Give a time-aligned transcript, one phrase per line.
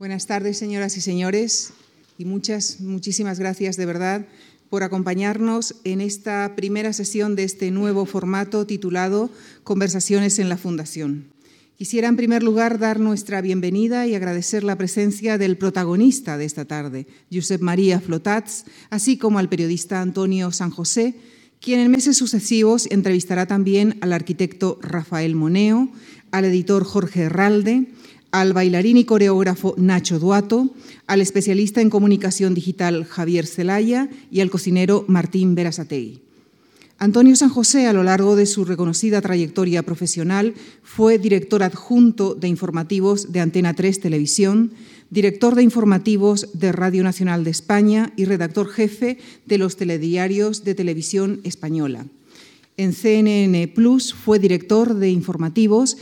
[0.00, 1.74] Buenas tardes, señoras y señores,
[2.16, 4.24] y muchas, muchísimas gracias de verdad
[4.70, 9.28] por acompañarnos en esta primera sesión de este nuevo formato titulado
[9.62, 11.26] Conversaciones en la Fundación.
[11.76, 16.64] Quisiera en primer lugar dar nuestra bienvenida y agradecer la presencia del protagonista de esta
[16.64, 21.14] tarde, Josep María Flotats, así como al periodista Antonio San José,
[21.60, 25.90] quien en meses sucesivos entrevistará también al arquitecto Rafael Moneo,
[26.30, 27.88] al editor Jorge Herralde,
[28.32, 30.70] al bailarín y coreógrafo Nacho Duato,
[31.06, 36.22] al especialista en comunicación digital Javier Celaya y al cocinero Martín Berasategui.
[36.98, 40.52] Antonio San José, a lo largo de su reconocida trayectoria profesional,
[40.82, 44.72] fue director adjunto de informativos de Antena 3 Televisión,
[45.08, 49.16] director de informativos de Radio Nacional de España y redactor jefe
[49.46, 52.04] de los telediarios de televisión española.
[52.76, 55.96] En CNN Plus fue director de informativos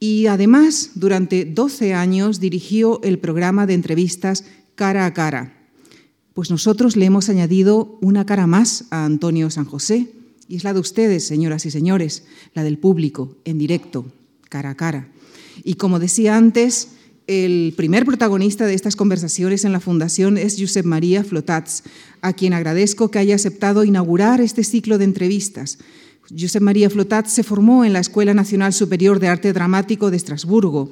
[0.00, 4.44] y además durante 12 años dirigió el programa de entrevistas
[4.74, 5.54] Cara a Cara.
[6.34, 10.08] Pues nosotros le hemos añadido una cara más a Antonio San José,
[10.46, 12.22] y es la de ustedes, señoras y señores,
[12.54, 14.06] la del público, en directo,
[14.48, 15.08] cara a cara.
[15.64, 16.88] Y como decía antes,
[17.26, 21.82] el primer protagonista de estas conversaciones en la Fundación es Josep María Flotats,
[22.22, 25.78] a quien agradezco que haya aceptado inaugurar este ciclo de entrevistas,
[26.36, 30.90] Josep María Flotat se formó en la Escuela Nacional Superior de Arte Dramático de Estrasburgo.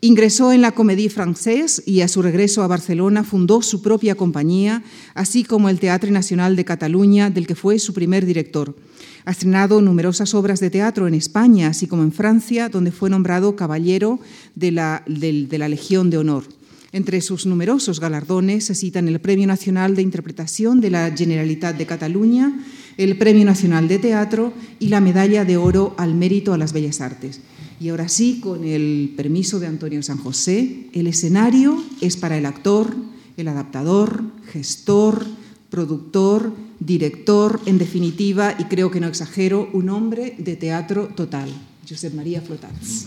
[0.00, 4.84] Ingresó en la Comédie Française y a su regreso a Barcelona fundó su propia compañía,
[5.14, 8.76] así como el Teatre Nacional de Cataluña, del que fue su primer director.
[9.24, 13.56] Ha estrenado numerosas obras de teatro en España, así como en Francia, donde fue nombrado
[13.56, 14.20] caballero
[14.54, 16.44] de la Legión de Honor.
[16.92, 21.86] Entre sus numerosos galardones se citan el Premio Nacional de Interpretación de la Generalitat de
[21.86, 22.64] Cataluña,
[22.98, 27.00] el Premio Nacional de Teatro y la Medalla de Oro al Mérito a las Bellas
[27.00, 27.40] Artes.
[27.80, 32.44] Y ahora sí, con el permiso de Antonio San José, el escenario es para el
[32.44, 32.94] actor,
[33.36, 35.24] el adaptador, gestor,
[35.70, 41.48] productor, director, en definitiva, y creo que no exagero, un hombre de teatro total,
[41.88, 43.06] Josep María Flotats.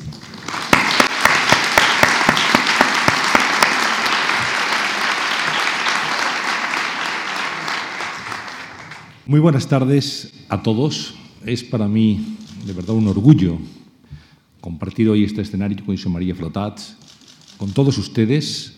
[9.28, 11.14] Muy buenas tardes a todos.
[11.46, 13.60] Es para mí de verdad un orgullo
[14.60, 16.98] compartir hoy este escenario con José María Flotats,
[17.58, 18.78] con todos ustedes,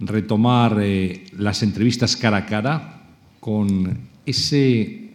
[0.00, 3.06] retomar eh, las entrevistas cara a cara
[3.38, 5.10] con ese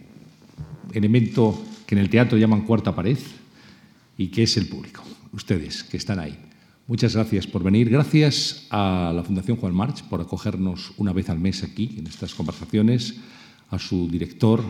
[0.92, 3.18] elemento que en el teatro llaman cuarta pared
[4.16, 5.02] y que es el público,
[5.32, 6.38] ustedes que están ahí.
[6.86, 7.90] Muchas gracias por venir.
[7.90, 12.32] Gracias a la Fundación Juan March por acogernos una vez al mes aquí en estas
[12.32, 13.16] conversaciones
[13.70, 14.62] a su director,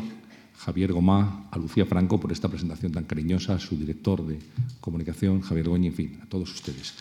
[0.59, 4.39] Javier Gomá, a Lucía Franco por esta presentación tan cariñosa, a su director de
[4.81, 6.95] comunicación, Javier Goñi, en fin, a todos ustedes.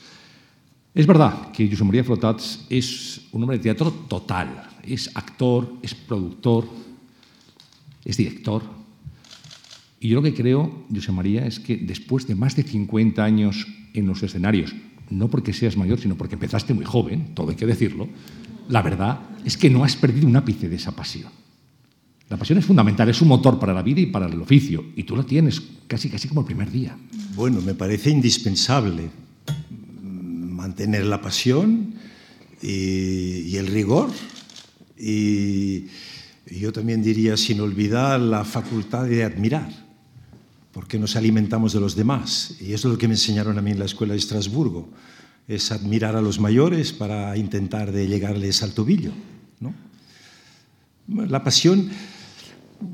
[0.93, 4.67] Es verdad que José María Flotats es un hombre de teatro total.
[4.83, 6.67] Es actor, es productor,
[8.03, 8.63] es director.
[9.99, 13.67] Y yo lo que creo, José María, es que después de más de 50 años
[13.93, 14.73] en los escenarios,
[15.09, 18.07] no porque seas mayor, sino porque empezaste muy joven, todo hay que decirlo,
[18.69, 21.31] la verdad es que no has perdido un ápice de esa pasión.
[22.29, 25.03] La pasión es fundamental, es un motor para la vida y para el oficio, y
[25.03, 26.95] tú la tienes casi, casi como el primer día.
[27.35, 29.09] Bueno, me parece indispensable
[30.03, 31.95] mantener la pasión
[32.61, 34.11] y, el rigor,
[34.95, 35.85] y
[36.45, 39.69] yo también diría sin olvidar la facultad de admirar,
[40.71, 43.71] porque nos alimentamos de los demás, y eso es lo que me enseñaron a mí
[43.71, 44.89] en la escuela de Estrasburgo,
[45.47, 49.13] es admirar a los mayores para intentar de llegarles al tobillo.
[49.59, 49.73] ¿no?
[51.25, 51.89] La pasión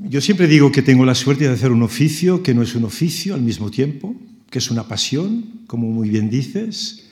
[0.02, 2.84] yo siempre digo que tengo la suerte de hacer un oficio que no es un
[2.84, 4.14] oficio al mismo tiempo,
[4.50, 7.04] que es una pasión, como muy bien dices.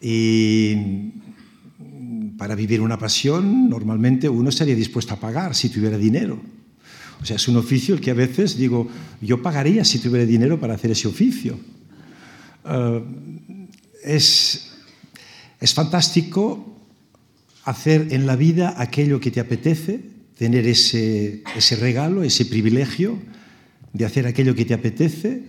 [0.00, 0.76] Y
[2.38, 6.40] para vivir una pasión, normalmente uno estaría dispuesto a pagar si tuviera dinero.
[7.20, 8.88] O sea, es un oficio el que a veces digo,
[9.20, 11.58] yo pagaría si tuviera dinero para hacer ese oficio.
[12.64, 13.00] Uh,
[14.04, 14.72] es,
[15.60, 16.76] es fantástico
[17.64, 20.11] hacer en la vida aquello que te apetece
[20.42, 23.16] tener ese, ese regalo, ese privilegio
[23.92, 25.44] de hacer aquello que te apetece,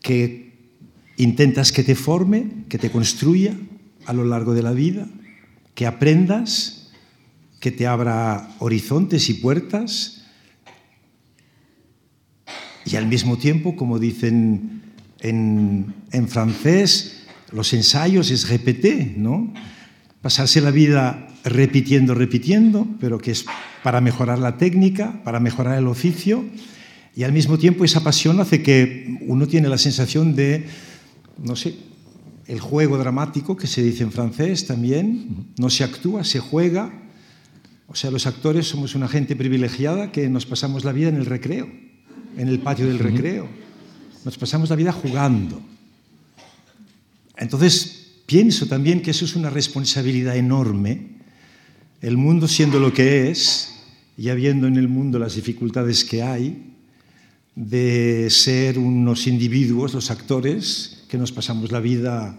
[0.00, 0.72] que
[1.18, 3.56] intentas que te forme, que te construya
[4.06, 5.06] a lo largo de la vida,
[5.76, 6.90] que aprendas,
[7.60, 10.24] que te abra horizontes y puertas,
[12.84, 14.82] y al mismo tiempo, como dicen
[15.20, 17.22] en, en francés,
[17.52, 19.54] los ensayos es repetir, ¿no?
[20.20, 23.44] Pasarse la vida repitiendo, repitiendo, pero que es
[23.82, 26.44] para mejorar la técnica, para mejorar el oficio,
[27.14, 30.66] y al mismo tiempo esa pasión hace que uno tiene la sensación de,
[31.42, 31.74] no sé,
[32.46, 36.92] el juego dramático, que se dice en francés también, no se actúa, se juega.
[37.86, 41.26] O sea, los actores somos una gente privilegiada que nos pasamos la vida en el
[41.26, 41.68] recreo,
[42.36, 43.48] en el patio del recreo.
[44.24, 45.60] Nos pasamos la vida jugando.
[47.36, 51.21] Entonces, pienso también que eso es una responsabilidad enorme.
[52.02, 53.74] El mundo siendo lo que es,
[54.18, 56.74] y habiendo en el mundo las dificultades que hay,
[57.54, 62.36] de ser unos individuos, los actores, que nos pasamos la vida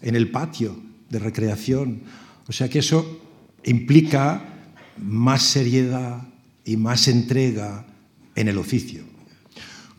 [0.00, 0.80] en el patio
[1.10, 2.00] de recreación.
[2.48, 3.20] O sea que eso
[3.64, 6.26] implica más seriedad
[6.64, 7.86] y más entrega
[8.34, 9.04] en el oficio.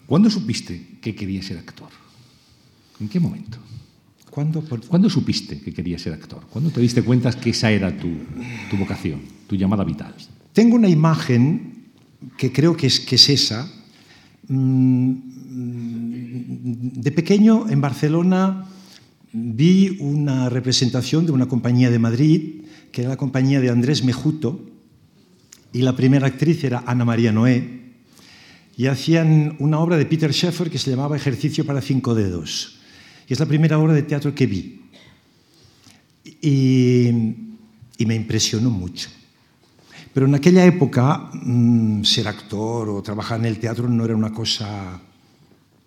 [0.08, 1.90] ¿Cuándo supiste que querías ser actor?
[3.00, 3.60] ¿En qué momento?
[4.34, 6.48] ¿Cuándo, ¿Cuándo supiste que querías ser actor?
[6.50, 8.10] ¿Cuándo te diste cuenta que esa era tu,
[8.68, 10.12] tu vocación, tu llamada vital?
[10.54, 11.92] Tengo una imagen
[12.36, 13.72] que creo que es, que es esa.
[14.48, 15.14] Mm,
[17.00, 18.66] de pequeño en Barcelona
[19.34, 24.66] vi una representación de una compañía de Madrid, que era la compañía de Andrés Mejuto,
[25.72, 27.94] y la primera actriz era Ana María Noé,
[28.78, 32.80] y hacían una obra de Peter Sheffer que se llamaba Ejercicio para cinco dedos.
[33.28, 34.82] Y es la primera obra de teatro que vi.
[36.42, 37.08] Y,
[37.98, 39.10] y me impresionó mucho.
[40.14, 44.32] Pero en aquella época mmm, ser actor o trabajar en el teatro no era una
[44.32, 45.02] cosa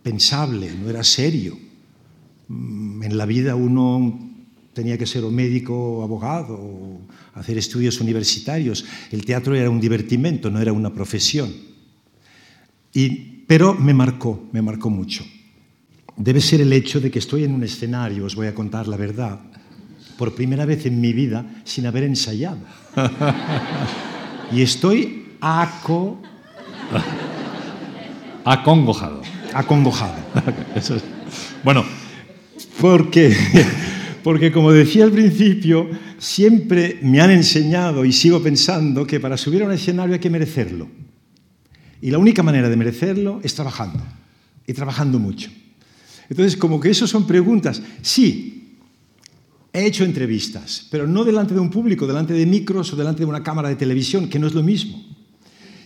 [0.02, 1.56] pensable, no era serio.
[2.48, 4.18] Mm, en la vida uno
[4.72, 7.00] tenía que ser o médico o abogado o
[7.34, 8.84] hacer estudios universitarios.
[9.10, 11.52] El teatro era un divertimento, no era una profesión.
[12.92, 15.24] Y, pero me marcó, me marcó mucho.
[16.16, 18.96] Debe ser el hecho de que estoy en un escenario, os voy a contar la
[18.96, 19.38] verdad,
[20.16, 22.58] por primera vez en mi vida sin haber ensayado.
[24.52, 26.22] y estoy aco...
[28.44, 29.22] Acongojado.
[29.52, 30.14] Acongojado.
[30.74, 31.02] Eso es.
[31.62, 31.84] Bueno,
[32.80, 33.36] porque,
[34.22, 39.62] porque, como decía al principio, siempre me han enseñado y sigo pensando que para subir
[39.62, 40.88] a un escenario hay que merecerlo.
[42.00, 44.02] Y la única manera de merecerlo es trabajando,
[44.66, 45.50] y trabajando mucho.
[46.28, 47.82] Entonces, como que eso son preguntas.
[48.02, 48.76] Sí,
[49.72, 53.26] he hecho entrevistas, pero no delante de un público, delante de micros o delante de
[53.26, 55.02] una cámara de televisión, que no es lo mismo.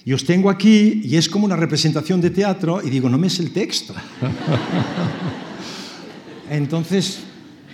[0.04, 3.26] Y os tengo aquí y es como una representación de teatro y digo, no me
[3.26, 3.94] es el texto.
[6.50, 7.20] Entonces,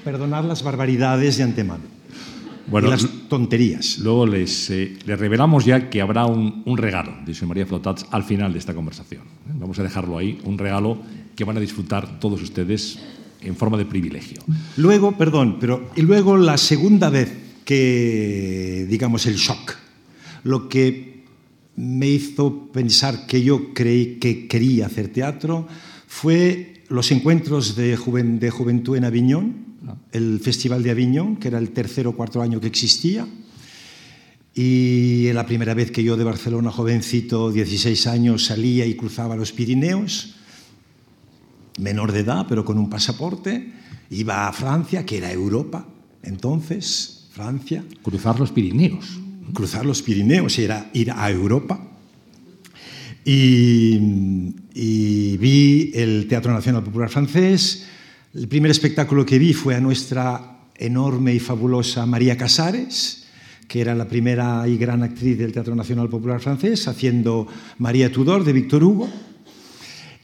[0.03, 1.97] perdonar las barbaridades de antemano.
[2.69, 3.99] Bueno, y las tonterías.
[3.99, 8.25] Luego les, eh, les, revelamos ya que habrá un, un regalo José María Flotats al
[8.25, 9.23] final de esta conversación.
[9.55, 10.99] Vamos a dejarlo ahí, un regalo
[11.37, 12.99] que van a disfrutar todos ustedes
[13.43, 14.43] en forma de privilegio.
[14.77, 17.31] Luego, perdón, pero y luego la segunda vez
[17.65, 19.75] que, digamos, el shock,
[20.45, 21.25] lo que
[21.77, 25.69] me hizo pensar que yo creí que quería hacer teatro
[26.07, 29.67] fue los encuentros de, juven, de juventud en Aviñón,
[30.13, 33.27] el Festival de Aviñón, que era el tercer o cuarto año que existía.
[34.55, 39.53] Y la primera vez que yo de Barcelona, jovencito, 16 años, salía y cruzaba los
[39.53, 40.37] Pirineos,
[41.79, 43.73] menor de edad, pero con un pasaporte,
[44.11, 45.87] iba a Francia, que era Europa,
[46.23, 47.85] entonces, Francia.
[48.03, 49.21] Cruzar los Pirineos.
[49.53, 51.81] Cruzar los Pirineos era ir a Europa.
[53.25, 53.99] Y,
[54.75, 57.87] y, vi el Teatro Nacional Popular Francés.
[58.35, 63.27] El primer espectáculo que vi fue a nuestra enorme y fabulosa María Casares,
[63.69, 67.47] que era la primera y gran actriz del Teatro Nacional Popular Francés, haciendo
[67.79, 69.09] María Tudor de Víctor Hugo.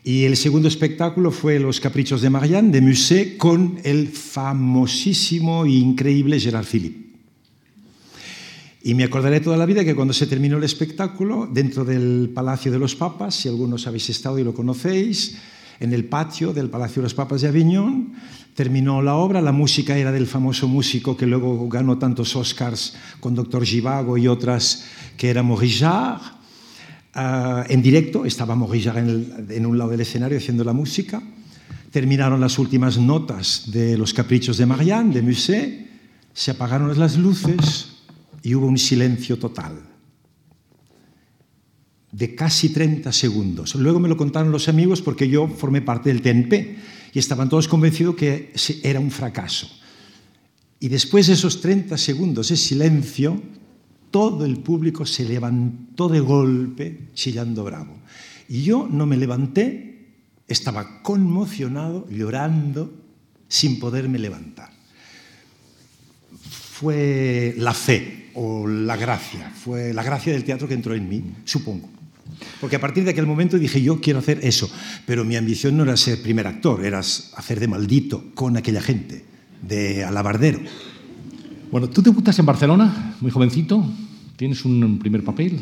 [0.05, 5.71] Y el segundo espectáculo fue Los Caprichos de Marianne de Musset con el famosísimo e
[5.71, 7.03] increíble Gerard Philippe.
[8.83, 12.73] Y me acordaré toda la vida que cuando se terminó el espectáculo, dentro del Palacio
[12.73, 15.37] de los Papas, si algunos habéis estado y lo conocéis,
[15.79, 18.15] en el patio del Palacio de los Papas de Aviñón,
[18.57, 23.37] terminó la obra, la música era del famoso músico que luego ganó tantos Oscars con
[23.37, 24.85] Doctor Givago y otras,
[25.17, 26.42] que era Jarre.
[27.15, 31.23] Uh, en directo, estaba Jarre en, en un lado del escenario haciendo la música.
[31.91, 35.91] Terminaron las últimas notas de Los Caprichos de Marianne, de Musset,
[36.33, 37.89] se apagaron las luces
[38.43, 39.93] y hubo un silencio total
[42.13, 43.75] de casi 30 segundos.
[43.75, 46.77] Luego me lo contaron los amigos porque yo formé parte del TNP
[47.13, 48.53] y estaban todos convencidos que
[48.83, 49.69] era un fracaso.
[50.79, 53.41] Y después de esos 30 segundos de silencio,
[54.13, 57.99] todo el público se levantó de golpe chillando bravo.
[58.49, 60.07] Y yo no me levanté,
[60.47, 62.95] estaba conmocionado, llorando,
[63.49, 64.71] sin poderme levantar.
[66.41, 71.23] Fue la fe, o la gracia, fue la gracia del teatro que entró en mí,
[71.45, 71.89] supongo.
[72.61, 74.71] Porque a partir de aquel momento dije, yo quiero hacer eso,
[75.07, 79.25] pero mi ambición no era ser primer actor, era hacer de maldito con aquella gente.
[79.63, 80.61] de alabardero.
[81.73, 83.83] Bueno, tú debutas en Barcelona, muy jovencito,
[84.37, 85.59] tienes un primer papel.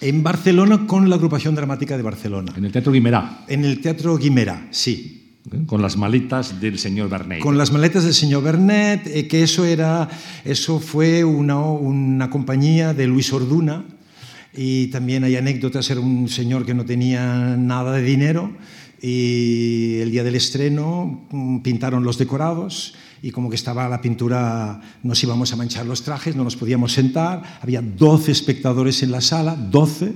[0.00, 2.54] En Barcelona con la agrupación dramática de Barcelona.
[2.56, 3.44] En el Teatro Guimerá.
[3.48, 5.36] En el Teatro Guimerá, sí.
[5.52, 5.64] ¿Eh?
[5.66, 7.40] Con las maletas del señor Bernet.
[7.40, 10.08] Con las maletas del señor Bernet, eh, que eso, era,
[10.42, 13.84] eso fue una, una compañía de Luis Orduna,
[14.54, 18.52] y también hay anécdotas, era un señor que no tenía nada de dinero
[19.02, 24.80] y el día del estreno mm, pintaron los decorados y como que estaba la pintura,
[25.04, 29.20] nos íbamos a manchar los trajes, no nos podíamos sentar, había 12 espectadores en la
[29.20, 30.12] sala, 12,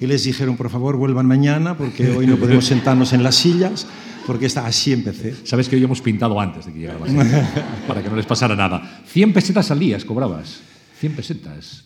[0.00, 3.86] y les dijeron, por favor, vuelvan mañana porque hoy no podemos sentarnos en las sillas,
[4.26, 5.34] porque está, así empecé.
[5.44, 7.42] Sabes que hoy hemos pintado antes de que llegara la gente,
[7.88, 9.02] para que no les pasara nada.
[9.06, 10.60] 100 pesetas al día cobrabas,
[11.00, 11.84] 100 pesetas.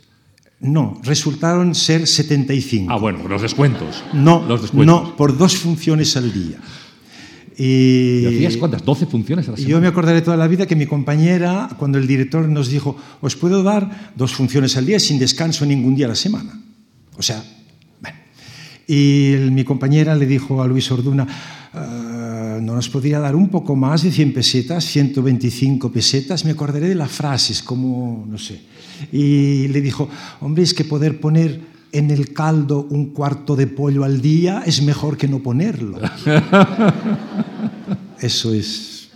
[0.59, 2.91] No, resultaron ser 75.
[2.93, 4.03] Ah, bueno, los descuentos.
[4.15, 5.03] No, los descuentos.
[5.03, 6.59] no, por dos funciones al día.
[7.59, 8.85] Y, ¿Y hacías cuántas?
[8.85, 9.71] ¿12 funciones a la semana?
[9.71, 13.35] Yo me acordaré toda la vida que mi compañera, cuando el director nos dijo, os
[13.37, 16.61] puedo dar dos funciones al día sin descanso ningún día a la semana.
[17.17, 17.43] O sea,
[18.01, 18.19] bueno.
[18.87, 21.27] Y el, mi compañera le dijo a Luis Orduna,
[21.73, 26.45] uh, ¿no nos podría dar un poco más de 100 pesetas, 125 pesetas?
[26.45, 28.61] Me acordaré de las frases, como, no sé.
[29.13, 30.09] Y le dijo,
[30.41, 34.83] hombre, es que poder poner en el caldo un cuarto de pollo al día es
[34.83, 35.99] mejor que no ponerlo.
[38.21, 39.11] Eso es...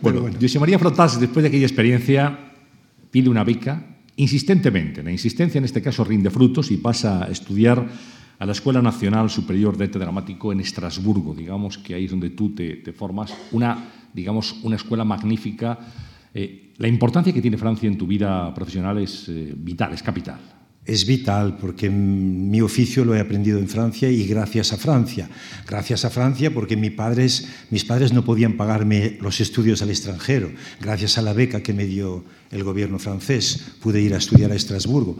[0.00, 0.36] Bueno, bueno.
[0.40, 2.38] José María Frotas, después de aquella experiencia,
[3.10, 3.84] pide una beca
[4.16, 5.02] insistentemente.
[5.02, 7.86] La insistencia en este caso rinde frutos y pasa a estudiar
[8.38, 12.30] a la Escuela Nacional Superior de Arte Dramático en Estrasburgo, digamos que ahí es donde
[12.30, 15.78] tú te, te formas, una, digamos, una escuela magnífica.
[16.34, 20.55] Eh, la importancia que tiene Francia en tu vida profesional es eh, vital, es capital.
[20.86, 25.28] Es vital porque mi oficio lo he aprendido en Francia y gracias a Francia.
[25.66, 30.50] Gracias a Francia porque mis padres, mis padres no podían pagarme los estudios al extranjero.
[30.80, 34.54] Gracias a la beca que me dio el gobierno francés pude ir a estudiar a
[34.54, 35.16] Estrasburgo.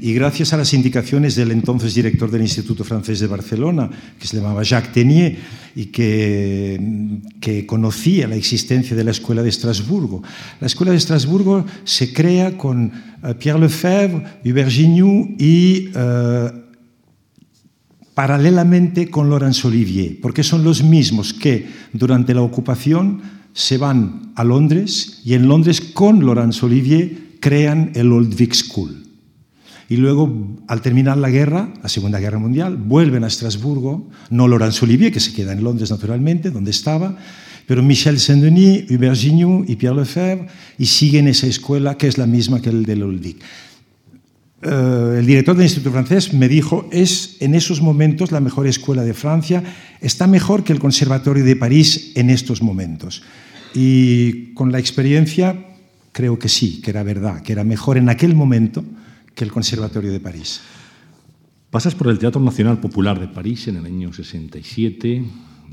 [0.00, 4.36] Y gracias a las indicaciones del entonces director del Instituto Francés de Barcelona, que se
[4.36, 5.38] llamaba Jacques Tenier,
[5.74, 10.22] y que, conocía la existencia de la Escuela de Estrasburgo.
[10.60, 16.50] La Escuela de Estrasburgo se crea con uh, Pierre Lefebvre, Hubert Gignoux y uh,
[18.14, 24.42] paralelamente con Laurence Olivier, porque son los mismos que durante la ocupación se van a
[24.42, 29.04] Londres y en Londres con Laurence Olivier crean el Old Vic School.
[29.86, 34.82] Y luego, al terminar la guerra, la Segunda Guerra Mundial, vuelven a Estrasburgo, no Laurence
[34.84, 37.18] Olivier, que se queda en Londres naturalmente, donde estaba,
[37.66, 40.46] pero Michel Saint-Denis, Hubert Gignoux y Pierre Lefebvre,
[40.78, 43.42] y siguen esa escuela que es la misma que el del Old Vic.
[44.62, 49.02] Uh, el director del Instituto Francés me dijo, es en esos momentos la mejor escuela
[49.02, 49.62] de Francia,
[50.00, 53.22] está mejor que el Conservatorio de París en estos momentos.
[53.74, 55.66] Y con la experiencia
[56.12, 58.84] creo que sí, que era verdad, que era mejor en aquel momento
[59.34, 60.60] que el Conservatorio de París.
[61.70, 65.24] Pasas por el Teatro Nacional Popular de París en el año 67,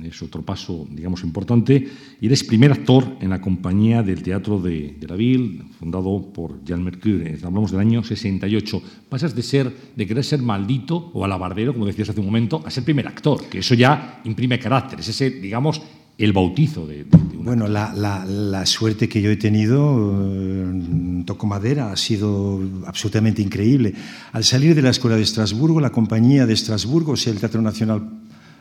[0.04, 1.88] es otro paso, digamos, importante,
[2.22, 6.64] y eres primer actor en la compañía del Teatro de, de la Ville, fundado por
[6.64, 8.82] Jean Mercure, hablamos del año 68.
[9.10, 12.70] Pasas de ser, de querer ser maldito o alabardero, como decías hace un momento, a
[12.70, 15.82] ser primer actor, que eso ya imprime carácter, es ese, digamos,
[16.18, 21.96] el bautizo de, de, Bueno, la, suerte que yo he tenido, eh, toco madera, ha
[21.96, 23.94] sido absolutamente increíble.
[24.34, 27.62] Al salir de la Escuela de Estrasburgo, la compañía de Estrasburgo, o sea, el Teatro
[27.62, 28.04] Nacional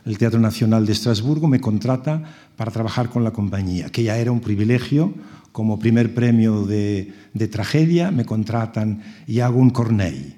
[0.04, 2.22] el Teatro Nacional de Estrasburgo me contrata
[2.54, 5.12] para trabajar con la compañía, que ya era un privilegio.
[5.50, 7.12] Como primer premio de,
[7.50, 10.36] tragedia me contratan y hago un Corneille.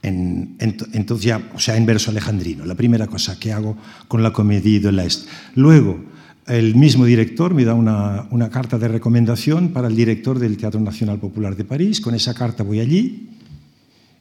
[0.00, 3.76] En, en, entonces ya, o sea, en verso alejandrino, la primera cosa que hago
[4.08, 5.28] con la Comédie de l'Est.
[5.54, 6.11] Luego,
[6.46, 11.18] el mismo director me da una, carta de recomendación para el director del Teatro Nacional
[11.18, 12.00] Popular de París.
[12.00, 13.30] Con esa carta voy allí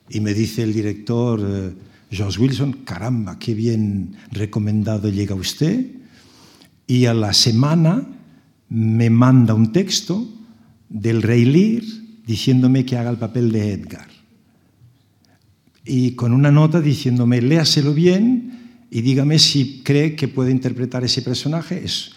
[0.10, 1.42] y me dice el director...
[1.44, 5.88] Eh, George Wilson, caramba, qué bien recomendado llega usted.
[6.86, 8.06] Y a la semana
[8.68, 10.28] me manda un texto
[10.90, 11.84] del Rey Lear
[12.28, 14.08] diciéndome que haga el papel de Edgar.
[15.86, 18.61] Y con una nota diciéndome, léaselo bien
[18.94, 21.82] y dígame si cree que puede interpretar ese personaje.
[21.86, 22.12] Es,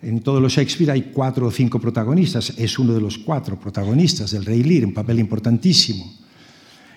[0.00, 2.54] en todos los Shakespeare hay cuatro o cinco protagonistas.
[2.56, 6.14] Es uno de los cuatro protagonistas del Rey Lear, un papel importantísimo.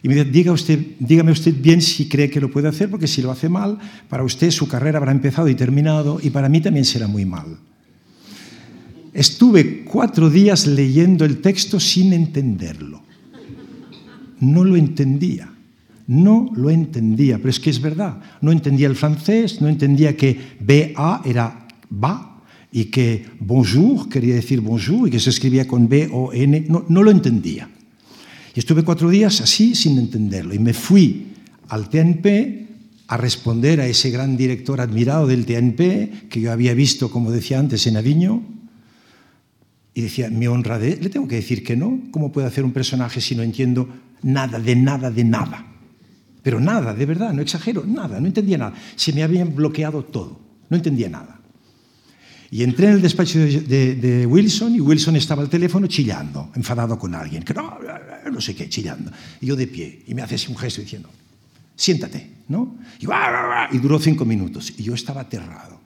[0.03, 3.08] Y me dice, Diga usted, dígame usted bien si cree que lo puede hacer, porque
[3.08, 6.62] si lo hace mal, para usted su carrera habrá empezado y terminado, y para mí
[6.62, 7.58] también será muy mal.
[9.12, 13.01] Estuve cuatro días leyendo el texto sin entenderlo.
[14.39, 15.50] No lo entendía.
[16.12, 18.20] No lo entendía, pero es que es verdad.
[18.41, 22.32] No entendía el francés, no entendía que BA era va,
[22.70, 26.86] y que bonjour quería decir bonjour y que se escribía con B o N, no,
[26.89, 27.70] no lo entendía.
[28.53, 31.27] Y estuve cuatro días así sin entenderlo y me fui
[31.70, 32.68] al TNP
[33.08, 37.58] a responder a ese gran director admirado del TNP que yo había visto, como decía
[37.58, 38.44] antes, en Aviño.
[39.94, 42.00] Y decía, mi honradez, le tengo que decir que no.
[42.12, 43.89] ¿Cómo puede hacer un personaje si no entiendo
[44.24, 45.72] nada, de nada, de nada?
[46.41, 48.74] Pero nada, de verdad, no exagero, nada, no entendía nada.
[48.95, 51.39] Se me habían bloqueado todo, no entendía nada.
[52.50, 57.15] Y entré en el despacho de, Wilson y Wilson estaba al teléfono chillando, enfadado con
[57.15, 57.77] alguien, que no,
[58.29, 59.10] no sé qué, chillando.
[59.39, 61.10] Y yo de pie, y me hace así un gesto diciendo,
[61.75, 62.75] siéntate, ¿no?
[63.00, 63.05] Y,
[63.75, 65.79] y duró cinco minutos, y yo estaba aterrado.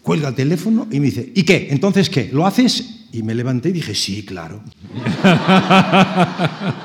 [0.00, 1.68] Cuelga el teléfono y me dice, ¿y qué?
[1.70, 2.30] ¿Entonces qué?
[2.32, 3.08] ¿Lo haces?
[3.12, 4.62] Y me levanté y dije, sí, claro.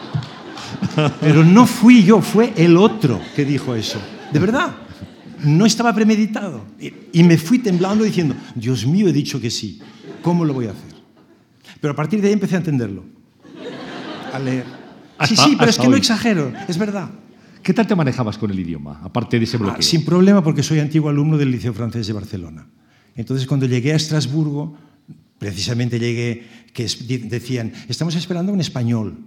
[1.22, 4.00] Pero no fui yo, fue el otro que dijo eso.
[4.32, 4.76] De verdad
[5.44, 6.66] no estaba premeditado.
[7.12, 9.80] Y me fui temblando diciendo, Dios mío, he dicho que sí.
[10.22, 10.96] ¿Cómo lo voy a hacer?
[11.80, 13.06] Pero a partir de ahí empecé a entenderlo.
[14.34, 14.66] A leer.
[15.26, 17.10] Sí, sí, pero es que no exagero, es verdad.
[17.62, 19.80] ¿Qué tal te manejabas con el idioma, aparte de ese bloqueo?
[19.80, 22.68] Ah, sin problema, porque soy antiguo alumno del Liceo Francés de Barcelona.
[23.16, 24.78] Entonces, cuando llegué a Estrasburgo,
[25.38, 26.84] precisamente llegué, que
[27.26, 29.18] decían, estamos esperando un español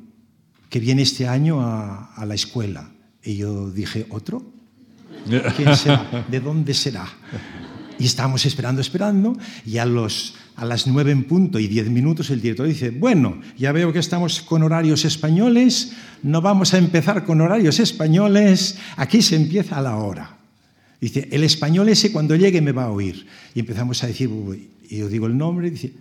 [0.73, 2.89] que viene este año a, a la escuela.
[3.23, 4.43] Y yo dije, ¿otro?
[5.57, 6.25] ¿Quién será?
[6.31, 7.07] ¿De dónde será?
[7.99, 9.37] Y estábamos esperando, esperando,
[9.67, 13.39] y a, los, a las nueve en punto y diez minutos el director dice, bueno,
[13.59, 19.21] ya veo que estamos con horarios españoles, no vamos a empezar con horarios españoles, aquí
[19.21, 20.39] se empieza a la hora.
[20.99, 23.27] Dice, el español ese cuando llegue me va a oír.
[23.55, 24.31] Y empezamos a decir,
[24.89, 25.93] y yo digo el nombre, y dice,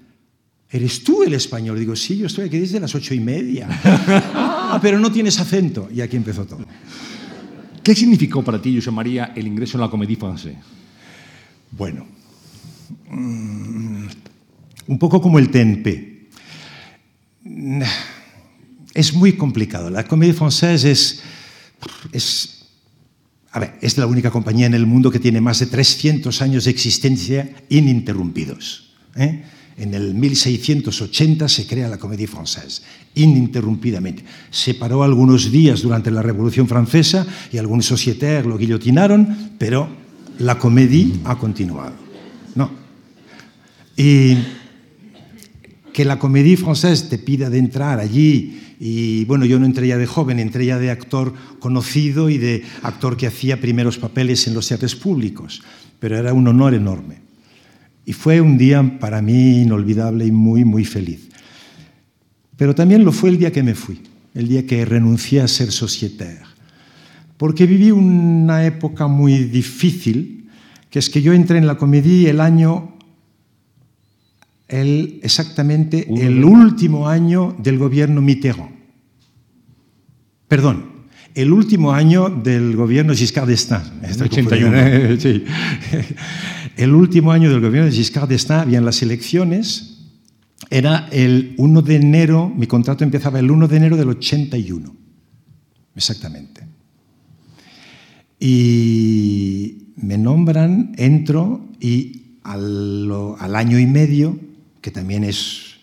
[0.71, 1.77] ¿eres tú el español?
[1.77, 3.67] Digo, sí, yo estoy aquí desde las ocho y media.
[3.83, 5.89] ah, pero no tienes acento.
[5.93, 6.65] Y aquí empezó todo.
[7.83, 10.57] ¿Qué significó para ti, José María, el ingreso en la Comédie Française?
[11.71, 12.05] Bueno,
[14.87, 16.27] un poco como el TNP.
[18.93, 19.89] Es muy complicado.
[19.89, 21.23] La Comédie Française es,
[22.11, 22.65] es,
[23.51, 26.65] a ver, es la única compañía en el mundo que tiene más de 300 años
[26.65, 28.93] de existencia ininterrumpidos.
[29.15, 29.43] ¿eh?
[29.77, 32.81] En el 1680 se crea la Comédie Française,
[33.16, 34.24] ininterrumpidamente.
[34.50, 39.90] Se paró algunos días durante la Revolución Francesa y algunos sociétaires lo guillotinaron, pero
[40.40, 41.94] la comédie ha continuado.
[42.55, 42.72] No.
[43.96, 44.38] Y
[45.94, 49.98] que la Comédie Française te pida de entrar allí y bueno, yo no entré ya
[49.98, 54.55] de joven, entré ya de actor conocido y de actor que hacía primeros papeles en
[54.55, 55.62] los teatros públicos,
[56.00, 57.30] pero era un honor enorme.
[58.05, 61.29] Y fue un día para mí inolvidable y muy, muy feliz.
[62.57, 64.01] Pero también lo fue el día que me fui,
[64.33, 66.42] el día que renuncié a ser societaire.
[67.37, 70.50] Porque viví una época muy difícil,
[70.90, 72.98] que es que yo entré en la comedia el año,
[74.68, 78.75] el, exactamente el último año del gobierno Mitterrand.
[80.48, 80.92] Perdón,
[81.33, 84.01] el último año del gobierno Giscard d'Estaing.
[84.22, 85.18] 81.
[85.20, 85.46] Sí.
[86.75, 89.98] El último año del gobierno de Giscard d'Estaing, habían las elecciones,
[90.70, 94.96] era el 1 de enero, mi contrato empezaba el 1 de enero del 81,
[95.96, 96.66] exactamente.
[98.40, 104.40] Y me nombran, entro y al, al año y medio,
[104.81, 105.75] que también es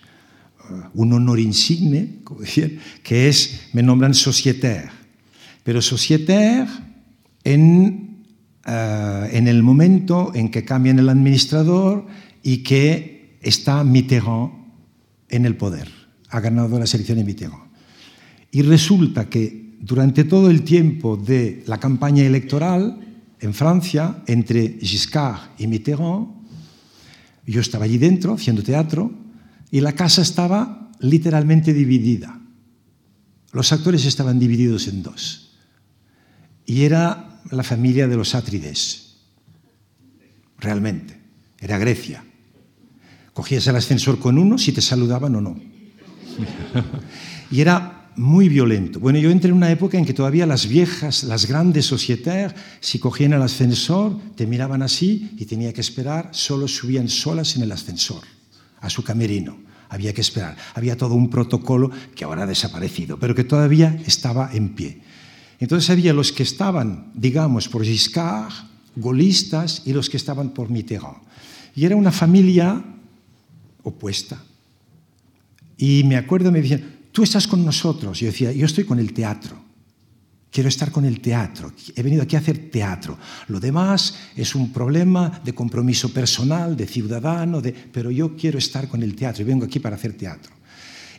[0.71, 4.91] uh, un honor insigne, como decir, que es, me nombran societaire.
[5.63, 6.67] Pero societaire
[7.45, 8.08] en
[8.69, 12.07] uh, en el momento en que cambian el administrador
[12.43, 14.53] y que está Mitterrand
[15.31, 15.89] en el poder.
[16.29, 17.73] Ha ganado las elecciones Mitterrand.
[18.51, 23.01] Y resulta que durante todo el tiempo de la campaña electoral
[23.41, 26.29] en Francia, entre Giscard y Mitterrand,
[27.47, 29.11] yo estaba allí dentro haciendo teatro
[29.71, 32.41] y la casa estaba literalmente dividida.
[33.53, 35.57] Los actores estaban divididos en dos.
[36.67, 39.17] Y era la familia de los Átrides.
[40.59, 41.19] Realmente.
[41.61, 42.25] Era Grecia.
[43.33, 45.61] Cogías el ascensor con uno si te saludaban o no.
[47.51, 49.01] Y era muy violento.
[49.01, 52.99] Bueno, yo entré en una época en que todavía las viejas, las grandes sociétés, si
[52.99, 57.73] cogían el ascensor, te miraban así y tenía que esperar, solo subían solas en el
[57.73, 58.23] ascensor,
[58.81, 59.57] a su camerino.
[59.89, 60.57] Había que esperar.
[60.75, 65.01] Había todo un protocolo que ahora ha desaparecido, pero que todavía estaba en pie.
[65.59, 68.53] Entonces había los que estaban, digamos, por Giscard,
[68.97, 71.19] golistas, y los que estaban por Mitterrand.
[71.75, 72.83] Y era una familia
[73.83, 74.43] opuesta.
[75.77, 78.19] Y me acuerdo, me decían, tú estás con nosotros.
[78.21, 79.57] Yo decía, yo estoy con el teatro.
[80.51, 81.73] Quiero estar con el teatro.
[81.95, 83.19] He venido aquí a hacer teatro.
[83.49, 89.03] Lo demás es un problema de compromiso personal, de ciudadano, pero yo quiero estar con
[89.03, 90.53] el teatro y vengo aquí para hacer teatro.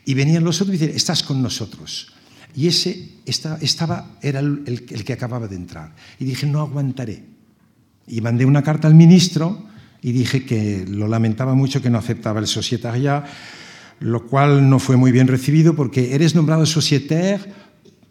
[0.05, 2.11] Y venían los otros y decían, estás con nosotros.
[2.55, 5.93] Y ese estaba, era el, el, que acababa de entrar.
[6.19, 7.23] Y dije, no aguantaré.
[8.07, 9.65] Y mandé una carta al ministro
[10.01, 13.23] y dije que lo lamentaba mucho que no aceptaba el societaria,
[13.99, 17.41] lo cual no fue muy bien recibido porque eres nombrado societaire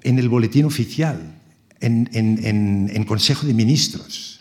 [0.03, 1.35] en el boletín oficial,
[1.81, 4.41] en, en, en, Consejo de Ministros.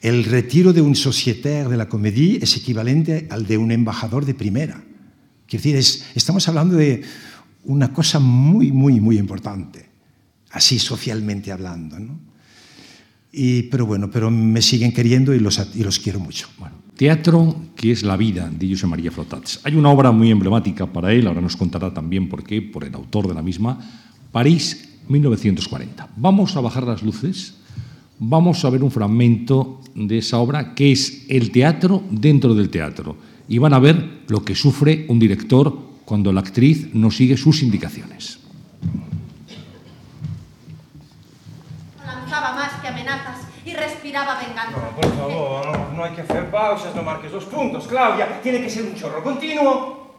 [0.00, 4.34] El retiro de un societaire de la comédie es equivalente al de un embajador de
[4.34, 4.82] primera.
[5.46, 7.02] Quiero decir, es, estamos hablando de
[7.68, 9.88] una cosa muy, muy, muy importante,
[10.50, 11.98] así socialmente hablando.
[11.98, 12.18] ¿no?
[13.30, 16.48] Y, pero bueno, pero me siguen queriendo y los, y los quiero mucho.
[16.58, 19.60] Bueno, teatro que es la vida de José María Flotats.
[19.64, 22.94] Hay una obra muy emblemática para él, ahora nos contará también por qué, por el
[22.94, 23.78] autor de la misma,
[24.32, 26.08] París 1940.
[26.16, 27.54] Vamos a bajar las luces,
[28.18, 33.16] vamos a ver un fragmento de esa obra que es el teatro dentro del teatro.
[33.46, 37.62] Y van a ver lo que sufre un director cuando la actriz no sigue sus
[37.62, 38.38] indicaciones.
[42.02, 44.70] Lanzaba más que amenazas y respiraba venganza.
[44.70, 48.40] No, por favor, no, no hay que hacer pausas, no marques los puntos, Claudia.
[48.42, 50.14] Tiene que ser un chorro continuo.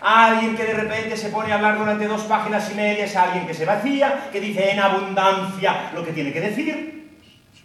[0.00, 3.48] Alguien que de repente se pone a hablar durante dos páginas y media es alguien
[3.48, 7.18] que se vacía, que dice en abundancia lo que tiene que decir.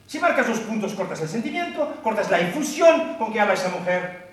[0.08, 4.31] Si marcas los puntos, cortas el sentimiento, cortas la infusión con que habla esa mujer.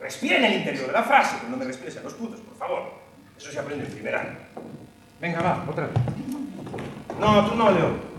[0.00, 2.56] Respira en el interior de la frase, pero no me respires en los puntos, por
[2.56, 2.94] favor.
[3.36, 4.38] Eso se aprende en primer año.
[5.20, 5.94] Venga, va, otra vez.
[7.20, 8.10] No, tú no, Leo.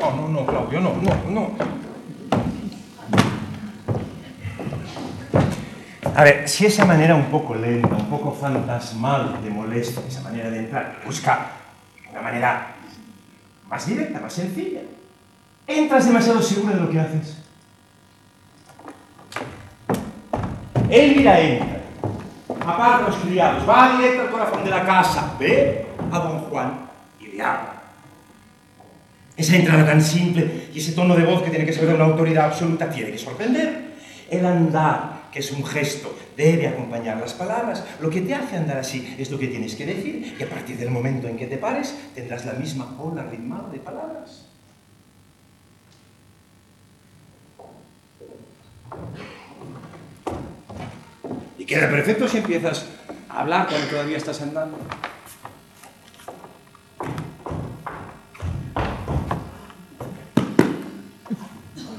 [0.00, 1.72] No, no, no, Claudio, no, no, no.
[6.14, 10.50] A ver, si esa manera un poco lenta, un poco fantasmal de molesta, esa manera
[10.50, 11.46] de entrar, busca
[12.10, 12.74] una manera
[13.72, 14.80] más directa, más sencilla.
[15.66, 17.38] Entras demasiado seguro de lo que haces.
[20.90, 21.80] Elvira entra,
[22.60, 26.80] aparta a los criados, va directo al corazón de la casa, ve a don Juan
[27.18, 27.44] y le.
[29.38, 32.04] Esa entrada tan simple y ese tono de voz que tiene que ser de una
[32.04, 33.94] autoridad absoluta tiene que sorprender.
[34.30, 37.82] El andar, que es un gesto, debe acompañar las palabras.
[38.00, 40.76] Lo que te hace andar así es lo que tienes que decir y a partir
[40.76, 44.46] del momento en que te pares tendrás la misma ola ritmada de palabras.
[51.58, 52.86] Y queda perfecto si empiezas
[53.28, 54.76] a hablar cuando todavía estás andando.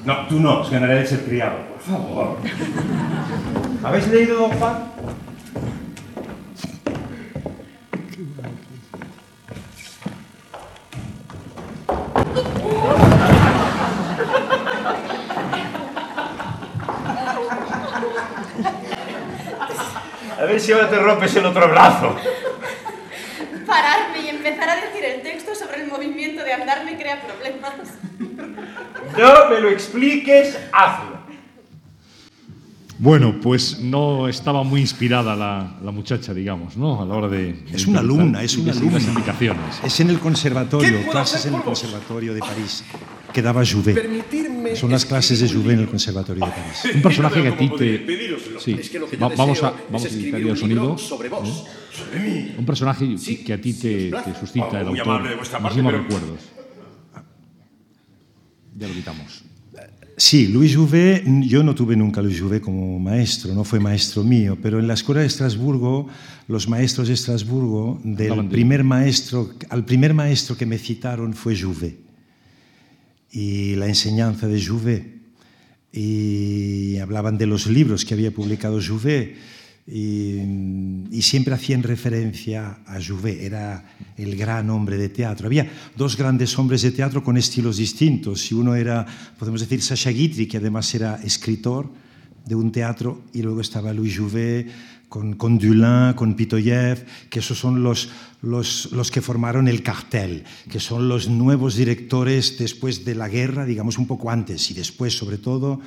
[0.05, 2.37] No, tú no, ganaré de ser criado, por favor.
[3.83, 4.91] ¿Habéis leído Don Juan?
[20.37, 22.17] A ver si ahora te rompes el otro brazo.
[23.65, 27.92] Pararme y empezar a decir el texto sobre el movimiento de andar me crea problemas.
[29.17, 31.13] No me lo expliques, hazlo.
[32.99, 37.01] Bueno, pues no estaba muy inspirada la, la, muchacha, digamos, ¿no?
[37.01, 37.63] A la hora de...
[37.73, 38.93] Es una alumna, es una alumna.
[38.93, 39.81] Las indicaciones.
[39.83, 42.83] Es en el conservatorio, clases en el conservatorio de París,
[43.33, 44.77] que daba Jouvet.
[44.77, 46.95] Son las clases de Jouvet en el conservatorio de París.
[46.95, 48.59] Un personaje que a ti te...
[48.59, 48.79] Sí,
[49.21, 50.95] Va, vamos a, vamos a editar el sonido.
[52.13, 52.55] ¿eh?
[52.57, 55.23] Un personaje que a ti te, te suscita el autor
[55.59, 56.62] muchísimos recuerdos.
[58.77, 59.43] Ya lo quitamos.
[60.15, 64.23] Sí, Louis Jouvet, yo no tuve nunca a Louis Jouvet como maestro, no fue maestro
[64.23, 66.07] mío, pero en la escuela de Estrasburgo,
[66.47, 71.97] los maestros de Estrasburgo, del primer maestro, al primer maestro que me citaron fue Jouvet.
[73.31, 75.13] Y la enseñanza de Jouvet.
[75.91, 79.35] Y hablaban de los libros que había publicado Jouvet
[79.85, 80.39] y,
[81.11, 83.83] y, siempre hacían referencia a Jouvet, era
[84.15, 85.47] el gran hombre de teatro.
[85.47, 89.05] Había dos grandes hombres de teatro con estilos distintos, y uno era,
[89.37, 91.89] podemos decir, Sacha Guitry, que además era escritor
[92.45, 94.71] de un teatro, y luego estaba Louis Jouvet
[95.13, 98.09] con, con Dulin, con Pitoyev, que esos son los,
[98.41, 103.63] los, los que formaron el cartel, que son los nuevos directores después de la guerra,
[103.63, 105.81] digamos un poco antes y después sobre todo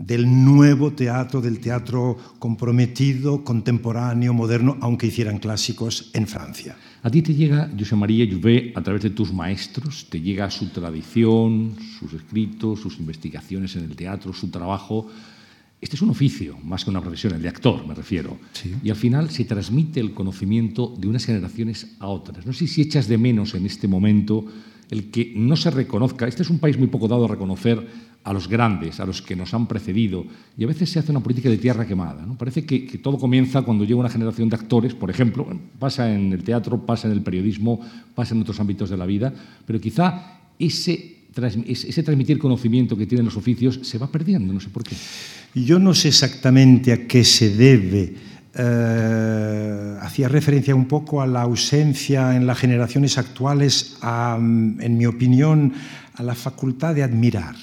[0.00, 6.74] del nuevo teatro, del teatro comprometido, contemporáneo, moderno, aunque hicieran clásicos en Francia.
[7.02, 10.70] A ti te llega José María Jouvet a través de tus maestros, te llega su
[10.70, 15.08] tradición, sus escritos, sus investigaciones en el teatro, su trabajo.
[15.82, 18.38] este es un oficio, más que una profesión, el de actor, me refiero.
[18.52, 18.74] Sí.
[18.82, 22.46] Y al final se transmite el conocimiento de unas generaciones a otras.
[22.46, 24.46] No sé si echas de menos en este momento
[24.90, 26.26] el que no se reconozca.
[26.26, 27.86] Este es un país muy poco dado a reconocer
[28.22, 30.24] a los grandes, a los que nos han precedido.
[30.56, 32.26] Y a veces se hace una política de tierra quemada.
[32.38, 35.46] Parece que, todo comienza cuando llega una generación de actores, por ejemplo,
[35.78, 37.80] pasa en el teatro, pasa en el periodismo,
[38.14, 39.32] pasa en otros ámbitos de la vida,
[39.66, 41.20] pero quizá ese
[41.64, 44.96] ese transmitir conocimiento que tienen los oficios se va perdiendo, no sé por qué.
[45.54, 48.14] Yo no sé exactamente a qué se debe.
[48.52, 55.06] Eh, hacía referencia un poco a la ausencia en las generaciones actuales, a, en mi
[55.06, 55.72] opinión,
[56.14, 57.54] a la facultad de admirar.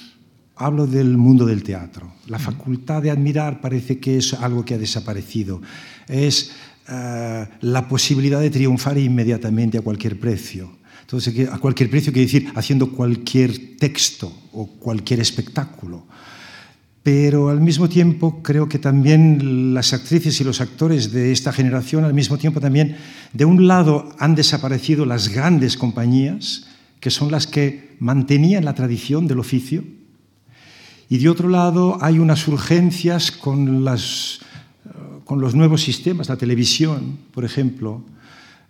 [0.60, 2.12] Hablo del mundo del teatro.
[2.26, 5.62] La facultad de admirar parece que es algo que ha desaparecido.
[6.08, 6.50] Es
[6.88, 10.78] eh, la posibilidad de triunfar inmediatamente a cualquier precio.
[11.02, 16.06] Entonces, a cualquier precio quiere decir haciendo cualquier texto o cualquier espectáculo.
[17.04, 22.04] Pero al mismo tiempo creo que también las actrices y los actores de esta generación,
[22.04, 22.96] al mismo tiempo también,
[23.32, 26.66] de un lado han desaparecido las grandes compañías,
[26.98, 29.84] que son las que mantenían la tradición del oficio,
[31.08, 33.84] y de otro lado hay unas urgencias con,
[35.24, 38.02] con los nuevos sistemas, la televisión, por ejemplo,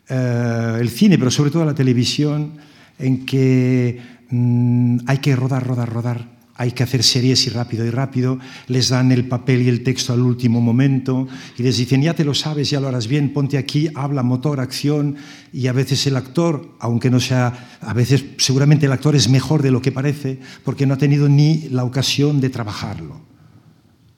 [0.09, 2.53] eh, el cine, pero sobre todo la televisión,
[2.99, 6.38] en que mmm, hay que rodar, rodar, rodar.
[6.59, 8.39] Hay que hacer series y rápido y rápido.
[8.67, 12.25] Les dan el papel y el texto al último momento y les dicen, ya te
[12.25, 15.17] lo sabes, ya lo harás bien, ponte aquí, habla, motor, acción.
[15.53, 19.63] Y a veces el actor, aunque no sea, a veces seguramente el actor es mejor
[19.63, 23.21] de lo que parece porque no ha tenido ni la ocasión de trabajarlo.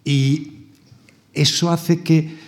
[0.04, 0.66] Y
[1.34, 2.40] eso hace que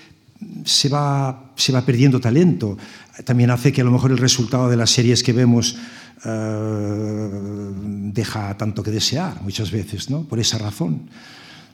[0.64, 2.76] se va, se va perdiendo talento
[3.24, 5.76] también hace que a lo mejor el resultado de las series que vemos
[6.24, 10.22] uh, deja tanto que desear muchas veces, ¿no?
[10.24, 11.08] Por esa razón.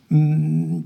[0.09, 0.81] Mm,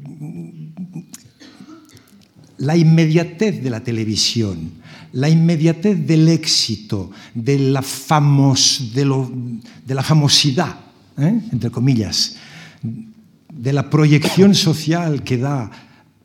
[2.58, 4.72] la inmediatez de la televisión,
[5.12, 9.30] la inmediatez del éxito, de la, famos, de, lo,
[9.84, 10.76] de la famosidad,
[11.18, 11.40] ¿eh?
[11.50, 12.36] entre comillas,
[13.52, 15.70] de la proyección social que da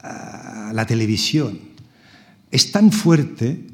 [0.03, 1.59] uh, la televisión,
[2.51, 3.65] es tan fuerte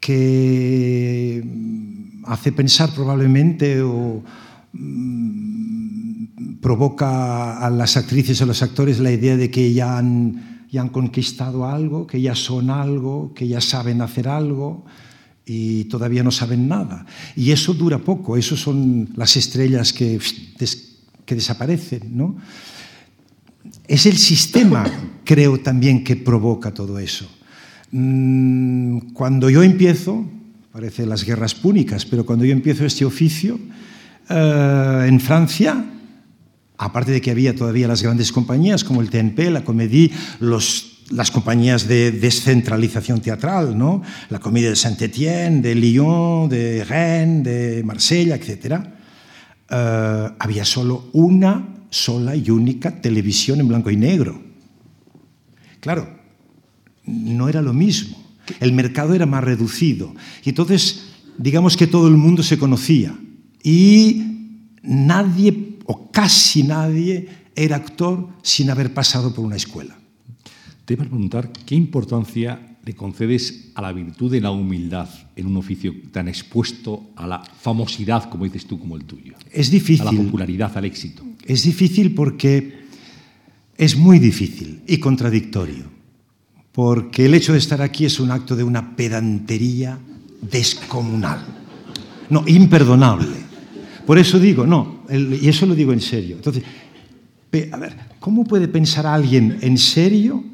[0.00, 1.42] que
[2.26, 4.22] hace pensar probablemente o
[4.72, 10.80] mm, provoca a las actrices o los actores la idea de que ya han, ya
[10.80, 14.84] han conquistado algo, que ya son algo, que ya saben hacer algo
[15.44, 17.06] y todavía no saben nada.
[17.36, 20.18] Y eso dura poco, eso son las estrellas que,
[21.24, 22.16] que desaparecen.
[22.16, 22.36] ¿no?
[23.86, 24.84] Es el sistema,
[25.24, 27.30] creo también, que provoca todo eso.
[27.92, 30.26] Mm, cuando yo empiezo,
[30.76, 33.58] parece las guerras púnicas, pero cuando yo empiezo este oficio,
[34.28, 35.82] eh, en Francia,
[36.76, 41.30] aparte de que había todavía las grandes compañías como el TNP, la Comédie, los, las
[41.30, 44.02] compañías de descentralización teatral, ¿no?
[44.28, 48.74] la Comédie de Saint-Étienne, de Lyon, de Rennes, de Marsella, etc.,
[49.70, 54.42] eh, había solo una sola y única televisión en blanco y negro.
[55.80, 56.06] Claro,
[57.06, 58.25] no era lo mismo.
[58.60, 60.14] El mercado era más reducido.
[60.44, 61.06] Y entonces,
[61.38, 63.16] digamos que todo el mundo se conocía.
[63.62, 64.22] Y
[64.82, 69.96] nadie, o casi nadie, era actor sin haber pasado por una escuela.
[70.84, 75.46] Te iba a preguntar qué importancia le concedes a la virtud de la humildad en
[75.46, 79.34] un oficio tan expuesto a la famosidad, como dices tú, como el tuyo.
[79.50, 80.06] Es difícil.
[80.06, 81.24] A la popularidad, al éxito.
[81.44, 82.86] Es difícil porque
[83.76, 85.95] es muy difícil y contradictorio
[86.76, 89.98] porque el hecho de estar aquí es un acto de una pedantería
[90.42, 91.42] descomunal.
[92.28, 93.34] No, imperdonable.
[94.04, 96.36] Por eso digo, no, y eso lo digo en serio.
[96.36, 96.62] Entonces,
[97.72, 100.44] a ver, ¿cómo puede pensar alguien en serio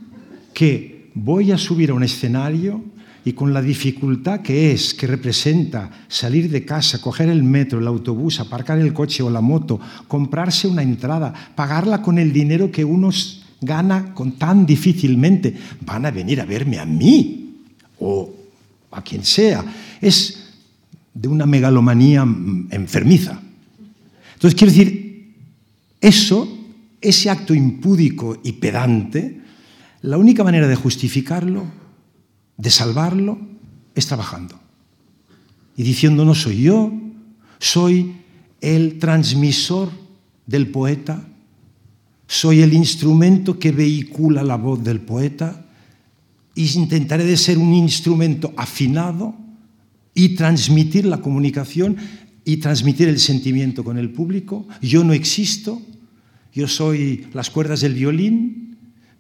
[0.54, 2.84] que voy a subir a un escenario
[3.24, 7.88] y con la dificultad que es, que representa salir de casa, coger el metro, el
[7.88, 12.84] autobús, aparcar el coche o la moto, comprarse una entrada, pagarla con el dinero que
[12.84, 17.54] unos gana con tan difícilmente, van a venir a verme a mí
[18.00, 18.30] o
[18.90, 19.64] a quien sea.
[20.00, 20.50] Es
[21.14, 22.22] de una megalomanía
[22.70, 23.40] enfermiza.
[24.34, 25.34] Entonces, quiero decir,
[26.00, 26.58] eso,
[27.00, 29.40] ese acto impúdico y pedante,
[30.02, 31.64] la única manera de justificarlo,
[32.56, 33.38] de salvarlo,
[33.94, 34.58] es trabajando.
[35.76, 36.92] Y diciendo, no soy yo,
[37.58, 38.16] soy
[38.60, 39.90] el transmisor
[40.46, 41.22] del poeta
[42.26, 45.66] soy el instrumento que vehicula la voz del poeta
[46.54, 49.34] y intentaré de ser un instrumento afinado
[50.14, 51.96] y transmitir la comunicación
[52.44, 54.66] y transmitir el sentimiento con el público.
[54.80, 55.80] Yo no existo,
[56.54, 58.62] yo soy las cuerdas del violín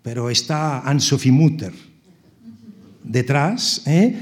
[0.02, 1.72] pero está Anne-Sophie Mutter
[3.04, 4.16] detrás, ¿eh?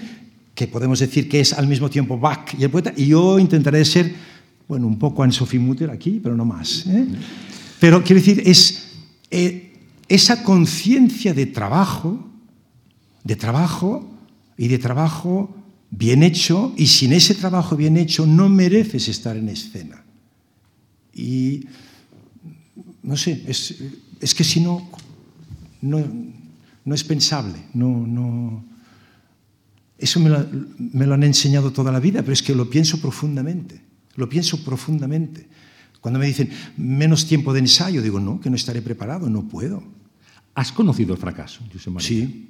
[0.55, 3.85] que podemos decir que es al mismo tiempo Bach y el poeta, y yo intentaré
[3.85, 4.13] ser,
[4.69, 6.87] bueno, un poco Anne-Sophie Mutter aquí, pero no más.
[6.87, 7.07] ¿eh?
[7.81, 8.91] Pero quiero decir, es
[9.31, 9.73] eh,
[10.07, 12.29] esa conciencia de trabajo,
[13.25, 14.09] de trabajo
[14.57, 15.57] y de trabajo
[15.91, 20.05] bien hecho, y sin ese trabajo bien hecho no mereces estar en escena.
[21.15, 21.65] Y
[23.03, 24.89] no sé, es, que si no,
[25.81, 26.05] no,
[26.85, 28.63] no es pensable, no, no,
[29.99, 30.47] eso me lo,
[30.79, 33.81] me lo, han enseñado toda la vida, pero es que lo pienso profundamente,
[34.17, 35.49] lo pienso profundamente.
[36.01, 39.83] Cuando me dicen menos tiempo de ensayo, digo, no, que no estaré preparado, no puedo.
[40.55, 42.09] ¿Has conocido el fracaso, José María?
[42.09, 42.47] Sí.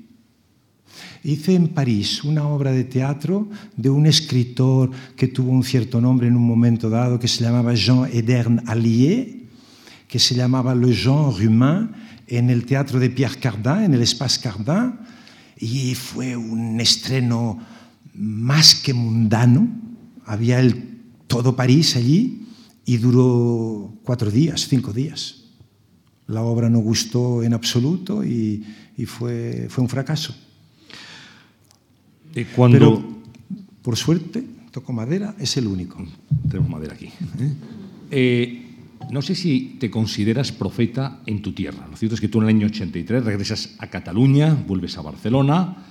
[1.23, 6.29] Hice en París una obra de teatro de un escritor que tuvo un cierto nombre
[6.29, 9.41] en un momento dado, que se llamaba Jean Edern Allier,
[10.09, 11.91] que se llamaba Le genre humain,
[12.27, 14.95] en el teatro de Pierre Cardin, en el Espace Cardin,
[15.59, 17.59] y fue un estreno
[18.15, 19.69] más que mundano.
[20.25, 22.41] Había el todo París allí
[22.85, 25.45] y duró cuatro días, cinco días.
[26.27, 28.64] La obra no gustó en absoluto y,
[28.97, 30.35] y fue, fue un fracaso.
[32.35, 32.79] Eh, cuando...
[32.79, 33.21] Pero,
[33.83, 36.05] por suerte, toco madera, es el único.
[36.49, 37.07] Tenemos madera aquí.
[37.07, 37.55] ¿eh?
[38.11, 38.66] Eh,
[39.11, 41.88] no sé si te consideras profeta en tu tierra.
[41.90, 45.87] Lo cierto es que tú en el año 83 regresas a Cataluña, vuelves a Barcelona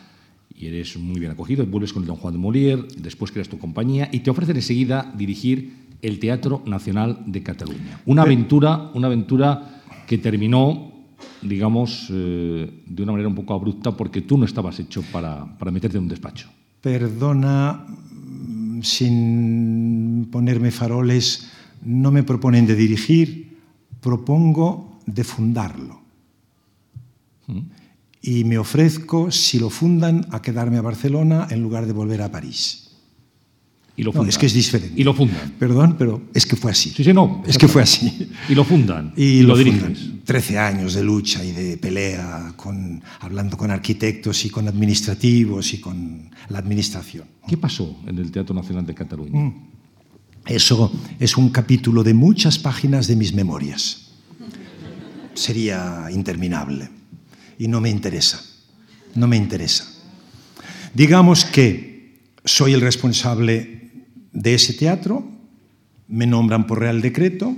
[0.56, 3.58] y eres muy bien acogido, vuelves con el Don Juan de Molière, después creas tu
[3.58, 8.02] compañía y te ofrecen enseguida dirigir el Teatro Nacional de Cataluña.
[8.06, 10.92] Una aventura, una aventura que terminó,
[11.42, 15.72] digamos, eh, de una manera un poco abrupta porque tú no estabas hecho para, para
[15.72, 16.50] meterte en un despacho.
[16.82, 17.86] Perdona,
[18.82, 21.50] sin ponerme faroles,
[21.84, 23.58] no me proponen de dirigir,
[24.02, 26.02] propongo de fundarlo.
[27.48, 27.60] ¿Mm?
[28.22, 32.32] Y me ofrezco, si lo fundan, a quedarme a Barcelona en lugar de volver a
[32.32, 32.89] París.
[34.00, 34.94] Y lo no, es que es diferente.
[34.96, 35.56] Y lo fundan.
[35.60, 36.92] Perdón, pero es que fue así.
[36.92, 37.44] Sí, sí, no.
[37.46, 38.32] Es que fue así.
[38.48, 39.12] Y lo fundan.
[39.18, 39.82] Y, y lo, lo diriges.
[39.82, 40.22] Fundan.
[40.24, 45.82] Trece años de lucha y de pelea, con, hablando con arquitectos y con administrativos y
[45.82, 47.26] con la administración.
[47.46, 49.38] ¿Qué pasó en el Teatro Nacional de Cataluña?
[49.38, 49.68] Mm.
[50.46, 54.12] Eso es un capítulo de muchas páginas de mis memorias.
[55.34, 56.90] Sería interminable.
[57.58, 58.42] Y no me interesa.
[59.16, 59.86] No me interesa.
[60.94, 63.79] Digamos que soy el responsable
[64.32, 65.28] de ese teatro,
[66.08, 67.56] me nombran por Real Decreto,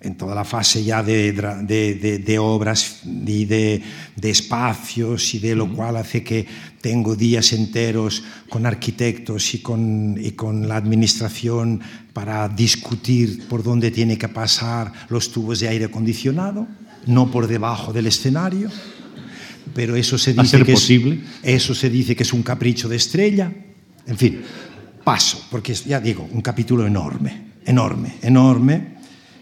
[0.00, 3.82] en toda la fase ya de, de, de, de obras y de,
[4.22, 6.46] espacios y de lo cual hace que
[6.80, 11.80] tengo días enteros con arquitectos y con, y con la administración
[12.12, 16.68] para discutir por dónde tiene que pasar los tubos de aire acondicionado,
[17.06, 18.70] no por debajo del escenario,
[19.74, 21.20] pero eso se dice, que posible?
[21.42, 23.52] Es, eso se dice que es un capricho de estrella.
[24.08, 24.42] En fin,
[25.04, 28.98] paso, porque ya digo, un capítulo enorme, enorme, enorme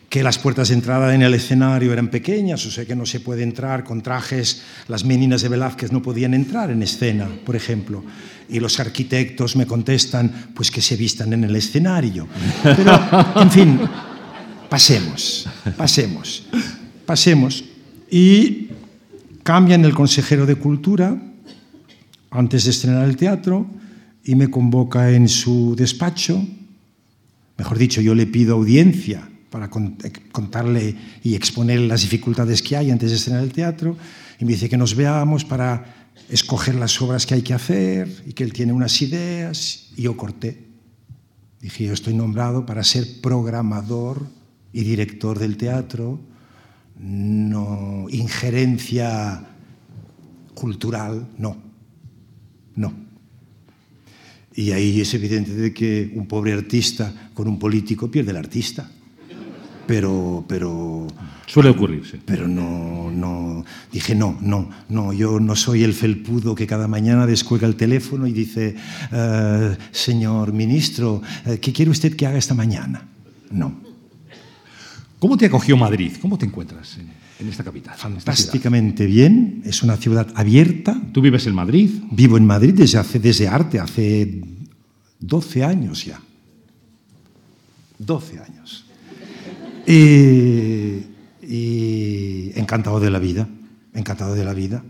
[0.09, 3.21] que las puertas de entrada en el escenario eran pequeñas, o sea que no se
[3.21, 8.05] puede entrar con trajes, las meninas de Velázquez no podían entrar en escena, por ejemplo,
[8.49, 12.29] y los arquitectos me contestan, pues que se vistan en el escenario.
[12.63, 12.99] Pero,
[13.37, 13.81] en fin,
[14.69, 16.47] pasemos, pasemos,
[17.05, 17.65] pasemos.
[18.09, 18.69] Y
[19.43, 21.17] cambian el consejero de Cultura
[22.31, 23.67] antes de estrenar el teatro
[24.27, 26.45] y me convoca en su despacho,
[27.57, 33.11] mejor dicho, yo le pido audiencia para contarle y exponer las dificultades que hay antes
[33.11, 33.97] de estrenar el teatro,
[34.41, 38.33] y me dice que nos veamos para escoger las obras que hay que hacer y
[38.33, 40.67] que él tiene unas ideas, y yo corté.
[41.61, 44.27] Dije, yo estoy nombrado para ser programador
[44.73, 46.19] y director del teatro,
[46.99, 49.47] no injerencia
[50.55, 51.57] cultural, no,
[52.75, 53.06] no.
[54.57, 58.90] Y ahí es evidente de que un pobre artista con un político pierde el artista
[59.87, 61.07] pero, pero
[61.47, 62.19] suele ocurrirse.
[62.25, 67.27] Pero no, no, dije no, no, no, yo no soy el felpudo que cada mañana
[67.27, 68.75] descuelga el teléfono y dice,
[69.12, 71.22] uh, señor ministro,
[71.61, 73.07] ¿qué quiere usted que haga esta mañana?
[73.51, 73.74] No.
[75.18, 76.12] ¿Cómo te acogió Madrid?
[76.20, 76.99] ¿Cómo te encuentras
[77.41, 77.95] en, esta capital?
[77.97, 81.01] Fantásticamente esta bien, es una ciudad abierta.
[81.12, 81.91] ¿Tú vives en Madrid?
[82.11, 84.43] Vivo en Madrid desde, hace, desde arte, hace
[85.20, 86.20] 12 años ya.
[87.99, 88.84] 12 años.
[89.87, 91.03] Y,
[91.47, 93.49] y, encantado de la vida,
[93.95, 94.82] encantado de la vida.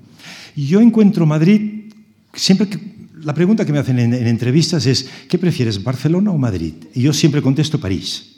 [0.55, 1.93] Y yo encuentro Madrid,
[2.33, 6.39] siempre que la pregunta que me hacen en, en, entrevistas es, ¿qué prefieres, Barcelona o
[6.39, 6.75] Madrid?
[6.95, 8.36] Y yo siempre contesto París.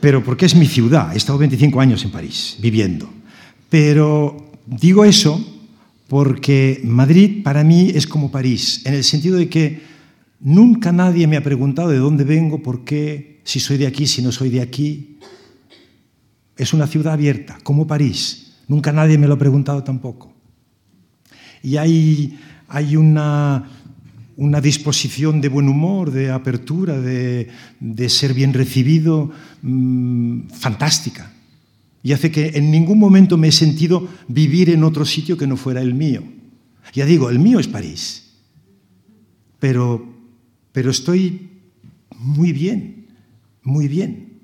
[0.00, 1.12] Pero porque es mi ciudad.
[1.12, 3.08] He estado 25 años en París, viviendo.
[3.68, 5.44] Pero digo eso
[6.08, 9.82] porque Madrid para mí es como París, en el sentido de que
[10.40, 14.22] nunca nadie me ha preguntado de dónde vengo, por qué, si soy de aquí, si
[14.22, 15.18] no soy de aquí.
[16.56, 18.56] Es una ciudad abierta, como París.
[18.68, 20.32] Nunca nadie me lo ha preguntado tampoco.
[21.62, 22.38] Y hay,
[22.68, 23.77] hay una,
[24.38, 27.48] una disposición de buen humor, de apertura, de,
[27.80, 29.32] de ser bien recibido,
[29.62, 31.32] mmm, fantástica.
[32.04, 35.56] Y hace que en ningún momento me he sentido vivir en otro sitio que no
[35.56, 36.22] fuera el mío.
[36.94, 38.30] Ya digo, el mío es París.
[39.58, 40.06] Pero,
[40.70, 41.50] pero estoy
[42.16, 43.08] muy bien,
[43.64, 44.38] muy bien.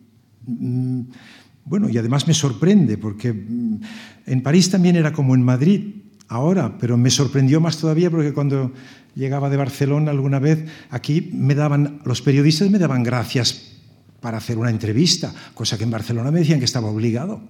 [1.65, 6.97] Bueno, y además me sorprende, porque en París también era como en Madrid ahora, pero
[6.97, 8.73] me sorprendió más todavía porque cuando
[9.15, 13.73] llegaba de Barcelona alguna vez, aquí me daban, los periodistas me daban gracias
[14.21, 17.43] para hacer una entrevista, cosa que en Barcelona me decían que estaba obligado.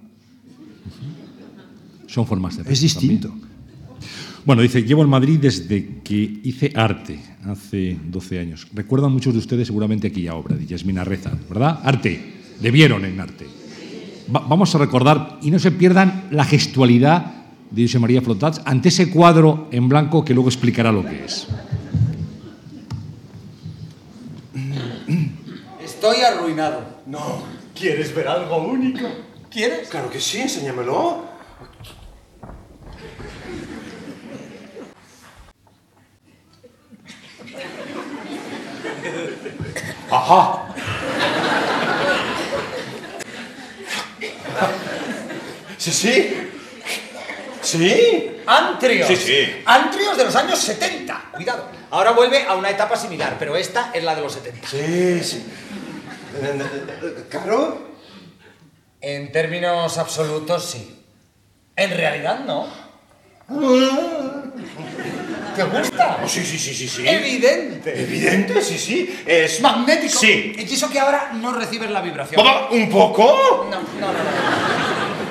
[2.07, 3.29] Son formas de Es distinto.
[3.29, 3.45] También.
[4.45, 8.67] Bueno, dice, llevo en Madrid desde que hice arte, hace 12 años.
[8.73, 11.79] Recuerdan muchos de ustedes seguramente aquella obra de Yasmina Reza, ¿verdad?
[11.83, 12.21] Arte,
[12.61, 13.47] le vieron en arte.
[14.33, 18.89] Va vamos a recordar, y no se pierdan la gestualidad de José María Flotats ante
[18.89, 21.47] ese cuadro en blanco que luego explicará lo que es.
[25.83, 26.83] Estoy arruinado.
[27.05, 27.43] No,
[27.73, 29.07] ¿quieres ver algo único?
[29.49, 29.89] ¿Quieres?
[29.89, 31.25] Claro que sí, enséñamelo.
[40.11, 40.61] Ajá.
[45.77, 46.45] Sí, sí.
[47.65, 48.31] Sí.
[48.45, 49.07] Antrios.
[49.07, 49.61] Sí, sí.
[49.65, 51.31] Antrios de los años 70.
[51.33, 51.67] Cuidado.
[51.91, 54.67] Ahora vuelve a una etapa similar, pero esta es la de los 70.
[54.67, 55.45] Sí, sí.
[57.29, 57.95] ¿Caro?
[59.01, 61.03] En términos absolutos, sí.
[61.75, 62.67] En realidad, no.
[65.55, 66.19] ¿Te gusta?
[66.23, 67.07] Oh, sí, sí, sí, sí, sí.
[67.07, 68.01] Evidente.
[68.01, 69.23] Evidente, sí, sí.
[69.25, 70.19] Es Magnético.
[70.19, 70.53] Sí.
[70.57, 72.43] Y eso que ahora no recibes la vibración.
[72.43, 73.67] ¿Papá, ¿Un poco?
[73.69, 74.74] No, no, no, no.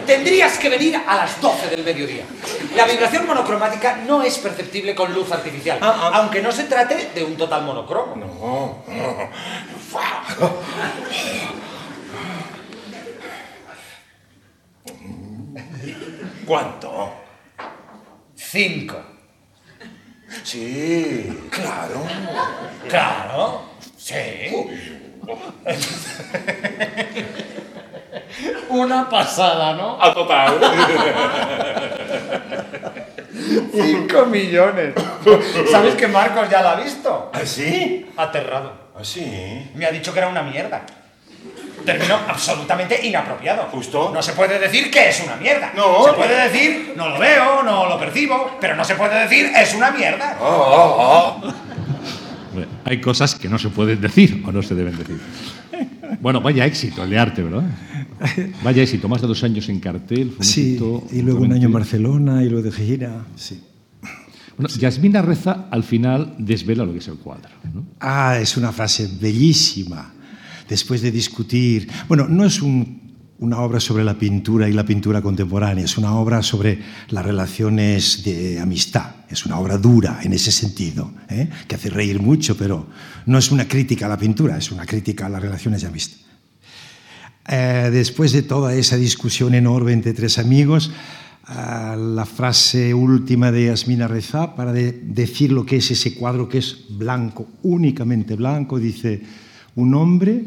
[0.06, 2.24] Tendrías que venir a las 12 del mediodía.
[2.76, 6.10] La vibración monocromática no es perceptible con luz artificial, Ah, ah.
[6.14, 8.16] aunque no se trate de un total monocromo.
[8.16, 9.30] No, no.
[16.46, 17.12] ¿Cuánto?
[18.34, 18.96] Cinco.
[20.42, 22.02] Sí, claro.
[22.88, 23.62] Claro.
[23.96, 24.14] Sí.
[28.68, 30.02] Una pasada, ¿no?
[30.02, 30.58] A total.
[33.72, 34.94] Cinco millones.
[35.70, 37.30] ¿Sabes que Marcos ya la ha visto?
[37.32, 38.06] ¿Ah, sí?
[38.16, 38.72] Aterrado.
[38.96, 39.70] ¿Ah, sí?
[39.74, 40.82] Me ha dicho que era una mierda.
[41.84, 43.64] Término absolutamente inapropiado.
[43.64, 44.10] Justo.
[44.14, 45.72] No se puede decir que es una mierda.
[45.74, 46.04] No.
[46.04, 49.74] Se puede decir, no lo veo, no lo percibo, pero no se puede decir, es
[49.74, 50.38] una mierda.
[50.40, 51.54] Oh, oh, oh.
[52.54, 55.20] Bueno, hay cosas que no se pueden decir o no se deben decir.
[56.20, 57.64] Bueno, vaya éxito el de arte, ¿verdad?
[58.62, 60.28] Vaya éxito, más de dos años en cartel.
[60.30, 63.24] fue un Sí, éxito y luego un año en Barcelona y luego de gira.
[63.36, 63.60] Sí.
[64.56, 67.48] Bueno, Yasmina Reza al final desvela lo que es el cuadro.
[67.74, 67.84] ¿no?
[68.00, 70.12] Ah, es una frase bellísima.
[70.68, 73.02] Después de discutir, bueno, no es un-
[73.38, 76.78] una obra sobre la pintura y la pintura contemporánea, es una obra sobre
[77.08, 81.48] las relaciones de amistad, es una obra dura en ese sentido, ¿eh?
[81.66, 82.86] que hace reír mucho, pero
[83.26, 86.18] no es una crítica a la pintura, es una crítica a las relaciones de amistad.
[87.48, 90.92] Eh, después de toda esa discusión enorme entre tres amigos,
[91.44, 96.48] ah, la frase última de Yasmina Reza para de- decir lo que es ese cuadro
[96.48, 99.20] que es blanco, únicamente blanco, dice,
[99.74, 100.42] un hombre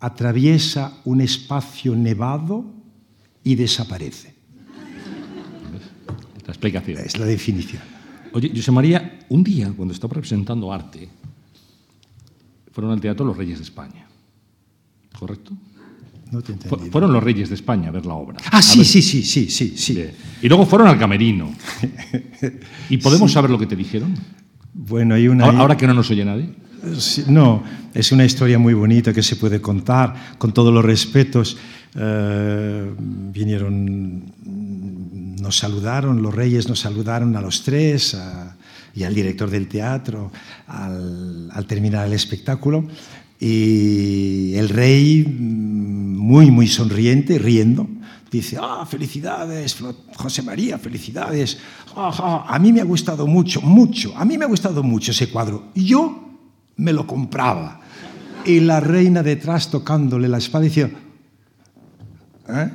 [0.00, 2.64] atraviesa un espacio nevado
[3.44, 4.34] y desaparece.
[6.46, 6.98] La explicación.
[6.98, 7.82] Es la definición.
[8.32, 11.08] Oye, José María, un día, cuando estaba representando arte,
[12.72, 14.06] fueron al Teatro Los Reyes de España.
[15.18, 15.52] ¿Correcto?
[16.30, 16.92] No te entendido.
[16.92, 18.38] Fueron los Reyes de España a ver la obra.
[18.52, 20.04] Ah, sí, sí, sí, sí, sí, sí.
[20.42, 21.52] Y luego fueron al camerino.
[22.90, 24.14] ¿Y podemos saber lo que te dijeron?
[24.74, 25.44] Bueno, hay una...
[25.46, 26.54] Ahora, ahora que no nos oye nadie.
[27.28, 27.62] No,
[27.94, 31.56] es una historia muy bonita que se puede contar con todos los respetos.
[31.96, 34.22] Eh, vinieron,
[35.40, 38.56] nos saludaron, los reyes nos saludaron a los tres a-
[38.94, 40.30] y al director del teatro
[40.66, 42.86] al, al terminar el espectáculo.
[43.40, 47.88] Y el rey, muy, muy sonriente, riendo,
[48.30, 49.76] dice, ah, felicidades,
[50.16, 51.58] José María, felicidades.
[51.96, 55.12] Ah, ah, a mí me ha gustado mucho, mucho, a mí me ha gustado mucho
[55.12, 55.68] ese cuadro.
[55.74, 56.27] Y yo
[56.78, 57.80] me lo compraba.
[58.44, 60.90] Y la reina detrás tocándole la espada decía,
[62.48, 62.70] ¿Eh?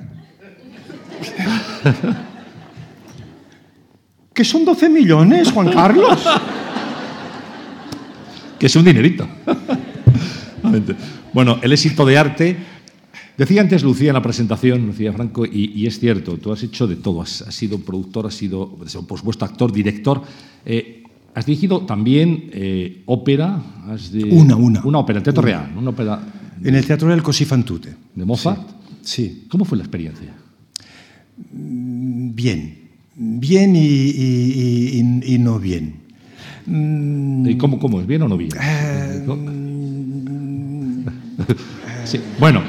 [4.33, 6.19] ¿Que son 12 millones, Juan Carlos?
[8.59, 9.27] que es un dinerito.
[11.33, 12.57] bueno, el éxito de arte.
[13.37, 16.97] Decía antes Lucía en la presentación, Lucía Franco, y, es cierto, tú has hecho de
[16.97, 17.21] todo.
[17.21, 18.77] Has, sido productor, has sido,
[19.07, 20.21] por supuesto, actor, director.
[20.65, 21.02] Eh,
[21.33, 23.61] has dirigido también eh, ópera.
[23.87, 24.81] Has de, una, una.
[24.83, 25.51] Una ópera, el Teatro una.
[25.51, 25.77] Real.
[25.77, 26.21] Una ópera
[26.63, 27.95] en el Teatro Real Così fan tutte.
[28.15, 28.61] ¿De Mozart?
[29.01, 29.25] Sí.
[29.25, 29.45] sí.
[29.49, 30.33] ¿Cómo fue la experiencia?
[31.51, 32.79] Bien.
[33.15, 36.01] Bien y, y, y, y no bien.
[36.65, 38.07] ¿Y cómo, cómo es?
[38.07, 38.51] ¿Bien o no bien?
[39.27, 39.35] Uh,
[42.05, 42.19] sí.
[42.39, 42.63] Bueno,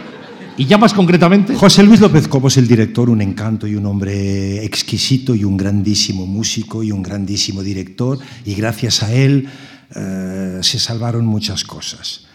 [0.57, 1.55] y ya más concretamente.
[1.55, 6.27] José Luis López Cobos, el director, un encanto y un hombre exquisito y un grandísimo
[6.27, 9.49] músico y un grandísimo director, y gracias a él
[9.91, 12.27] uh, se salvaron muchas cosas.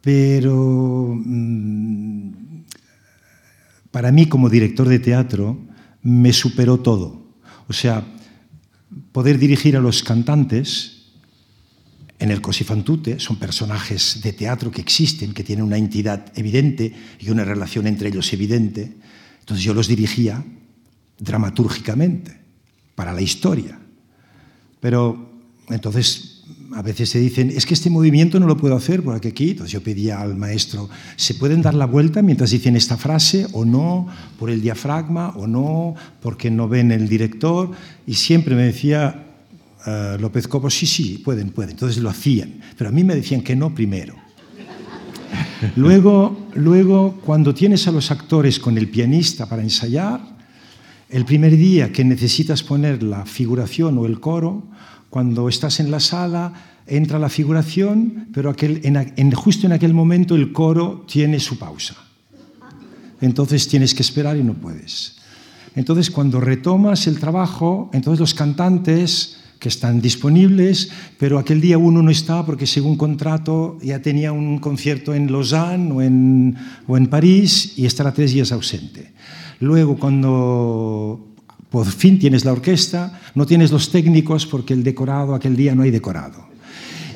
[0.00, 2.32] Pero mmm,
[3.90, 5.58] para mí, como director de teatro,
[6.02, 7.22] me superó todo.
[7.68, 8.04] O sea,
[9.12, 11.01] poder dirigir a los cantantes
[12.22, 16.30] en el Così fan tutte son personajes de teatro que existen, que tienen una entidad
[16.36, 18.92] evidente y una relación entre ellos evidente.
[19.40, 20.44] Entonces yo los dirigía
[21.18, 22.38] dramatúrgicamente
[22.94, 23.76] para la historia.
[24.78, 25.32] Pero
[25.68, 26.44] entonces
[26.74, 29.50] a veces se dicen, es que este movimiento no lo puedo hacer por aquí.
[29.50, 33.64] Entonces yo pedía al maestro, ¿se pueden dar la vuelta mientras dicen esta frase o
[33.64, 34.06] no?
[34.38, 35.96] ¿Por el diafragma o no?
[36.20, 37.72] ¿Porque no ven el director?
[38.06, 39.31] Y siempre me decía
[39.86, 41.72] uh, López Cobos, sí, sí, pueden, pueden.
[41.72, 42.60] Entonces lo hacían.
[42.76, 44.14] Pero a mí me decían que no primero.
[45.76, 50.20] Luego, luego, cuando tienes a los actores con el pianista para ensayar,
[51.08, 54.64] el primer día que necesitas poner la figuración o el coro,
[55.10, 56.52] cuando estás en la sala,
[56.86, 61.96] entra la figuración, pero en, justo en aquel momento el coro tiene su pausa.
[63.20, 65.16] Entonces tienes que esperar y no puedes.
[65.76, 70.90] Entonces cuando retomas el trabajo, entonces los cantantes que están disponibles,
[71.22, 75.92] pero aquel día uno no está porque según contrato ya tenía un concierto en Lausanne
[75.92, 76.56] o en,
[76.88, 79.12] o en París y estará tres días ausente.
[79.60, 81.28] Luego cuando
[81.70, 85.84] por fin tienes la orquesta, no tienes los técnicos porque el decorado aquel día no
[85.84, 86.44] hay decorado.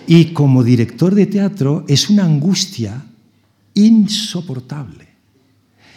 [0.07, 3.07] Y como director de teatro es una angustia
[3.75, 5.09] insoportable.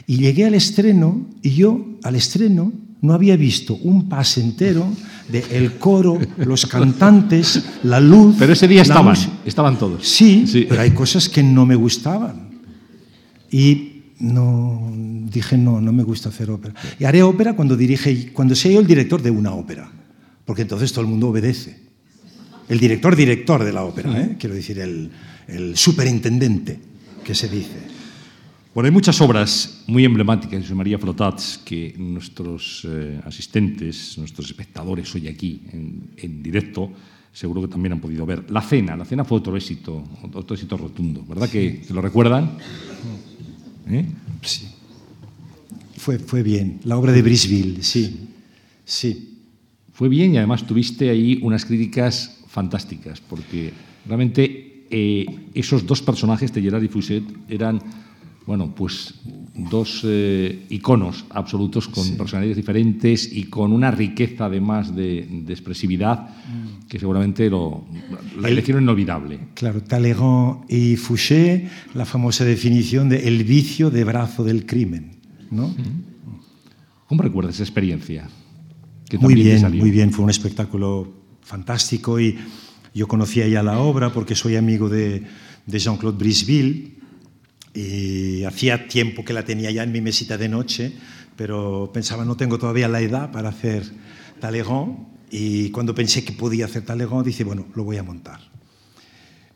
[0.08, 4.86] Y llegué al estreno y yo al estreno no había visto un pase entero
[5.30, 8.36] de el coro, los cantantes, la luz.
[8.38, 10.08] Pero ese día estaban, estaban todos.
[10.08, 12.50] Sí, sí, pero hay cosas que no me gustaban.
[13.52, 14.92] Y no
[15.32, 16.74] dije no, no me gusta hacer ópera.
[17.00, 19.90] Y haré ópera cuando dirige, cuando sea yo el director de una ópera,
[20.46, 21.80] porque entonces todo el mundo obedece.
[22.68, 24.36] El director, director de la ópera, ¿eh?
[24.38, 25.10] quiero decir, el,
[25.48, 26.80] el superintendente,
[27.24, 27.99] que se dice.
[28.74, 34.46] Bueno, hay muchas obras muy emblemáticas de José María Flotats que nuestros eh, asistentes, nuestros
[34.46, 36.92] espectadores hoy aquí en, en, directo,
[37.34, 38.46] seguro que también han podido ver.
[38.52, 40.04] La Cena, La Cena fue otro éxito,
[40.34, 41.82] otro éxito rotundo, ¿verdad sí.
[41.88, 42.58] que, lo recuerdan?
[43.90, 44.06] ¿Eh?
[44.44, 44.68] Sí.
[45.98, 46.80] Fue, fue bien.
[46.84, 48.30] La obra de Brisville, sí.
[48.86, 49.40] Sí.
[49.94, 53.74] Fue bien y además tuviste ahí unas críticas fantásticas, porque
[54.06, 57.82] realmente eh, esos dos personajes, Tellerar y Fuset, eran
[58.50, 59.14] bueno, pues
[59.54, 62.14] dos eh, iconos absolutos con sí.
[62.14, 66.30] personalidades diferentes y con una riqueza además de, de expresividad
[66.88, 67.86] que seguramente lo,
[68.40, 69.50] la hicieron inolvidable.
[69.54, 75.20] Claro, Talleyrand y Fouché, la famosa definición de el vicio de brazo del crimen,
[75.52, 75.76] ¿no?
[77.06, 78.28] ¿Cómo recuerdas esa experiencia?
[79.08, 82.36] Que muy bien, muy bien, fue un espectáculo fantástico y
[82.96, 85.22] yo conocía ya la obra porque soy amigo de,
[85.68, 86.99] de Jean-Claude Brisville,
[87.80, 90.92] y hacía tiempo que la tenía ya en mi mesita de noche,
[91.38, 93.84] pero pensaba, no tengo todavía la edad para hacer
[94.42, 95.08] Talleyrand.
[95.32, 98.42] Y cuando pensé que podía hacer Talleyrand, dije, bueno, lo voy a montar.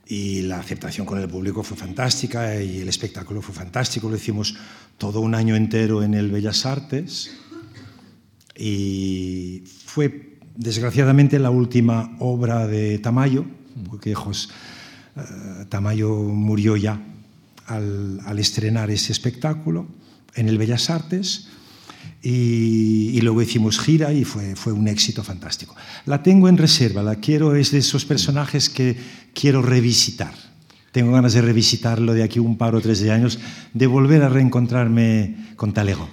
[0.08, 4.10] Y la aceptación con el público fue fantástica y el espectáculo fue fantástico.
[4.10, 4.56] Lo hicimos
[4.98, 7.36] todo un año entero en el Bellas Artes.
[8.56, 13.44] Y fue, desgraciadamente, la última obra de Tamayo,
[13.90, 14.50] porque Jos,
[15.18, 17.02] uh, Tamayo murió ya
[17.76, 19.88] al, al, estrenar ese espectáculo
[20.36, 21.48] en el Bellas Artes
[22.22, 25.76] y, y, luego hicimos gira y fue, fue un éxito fantástico.
[26.06, 28.96] La tengo en reserva, la quiero, es de esos personajes que
[29.34, 30.34] quiero revisitar.
[30.92, 33.40] Tengo ganas de revisitarlo de aquí un par o tres de años,
[33.74, 36.12] de volver a reencontrarme con Talleyrand.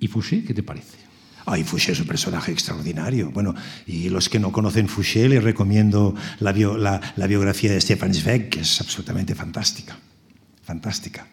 [0.00, 0.96] ¿Y Fouché qué te parece?
[1.44, 3.30] Ay, Fouché es un personaje extraordinario.
[3.30, 3.54] Bueno,
[3.86, 8.14] y los que no conocen Fouché les recomiendo la, bio, la, la biografía de Stefan
[8.14, 9.98] Zweig, que es absolutamente fantástica
[10.68, 11.24] fantástica.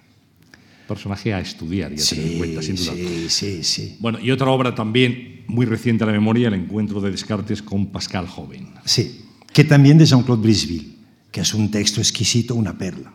[0.88, 2.94] personaje a estudiar y a tener en cuenta, sin duda.
[2.94, 3.98] Sí, sí, sí.
[4.00, 7.88] Bueno, y otra obra también muy reciente a la memoria, El encuentro de Descartes con
[7.88, 8.70] Pascal Joven.
[8.86, 10.96] Sí, que también de Jean-Claude Brisville,
[11.32, 13.12] que es un texto exquisito, una perla,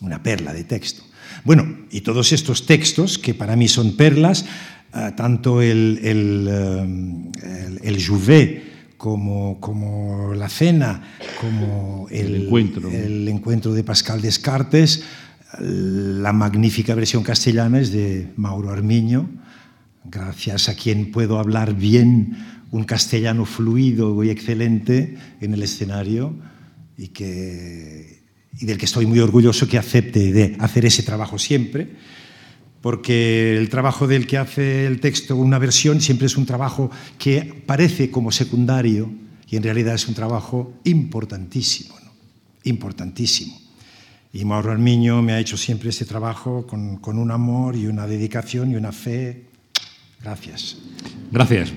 [0.00, 1.02] una perla de texto.
[1.44, 4.44] Bueno, y todos estos textos, que para mí son perlas,
[4.92, 6.48] uh, tanto el, el,
[7.42, 8.73] el, el Jouvet
[9.04, 11.02] como, como, La Cena,
[11.38, 12.90] como el, el, encuentro.
[12.90, 15.04] el encuentro de Pascal Descartes,
[15.60, 19.28] la magnífica versión castellana es de Mauro Armiño,
[20.06, 22.38] gracias a quien puedo hablar bien
[22.70, 26.34] un castellano fluido y excelente en el escenario
[26.96, 28.22] y, que,
[28.58, 31.90] y del que estoy muy orgulloso que acepte de hacer ese trabajo siempre,
[32.84, 37.62] porque el trabajo del que hace el texto una versión siempre es un trabajo que
[37.64, 39.10] parece como secundario
[39.48, 42.10] y en realidad es un trabajo importantísimo, ¿no?
[42.64, 43.58] importantísimo.
[44.34, 48.06] Y Mauro Armiño me ha hecho siempre este trabajo con, con, un amor y una
[48.06, 49.44] dedicación y una fe.
[50.22, 50.76] Gracias.
[51.32, 51.72] Gracias,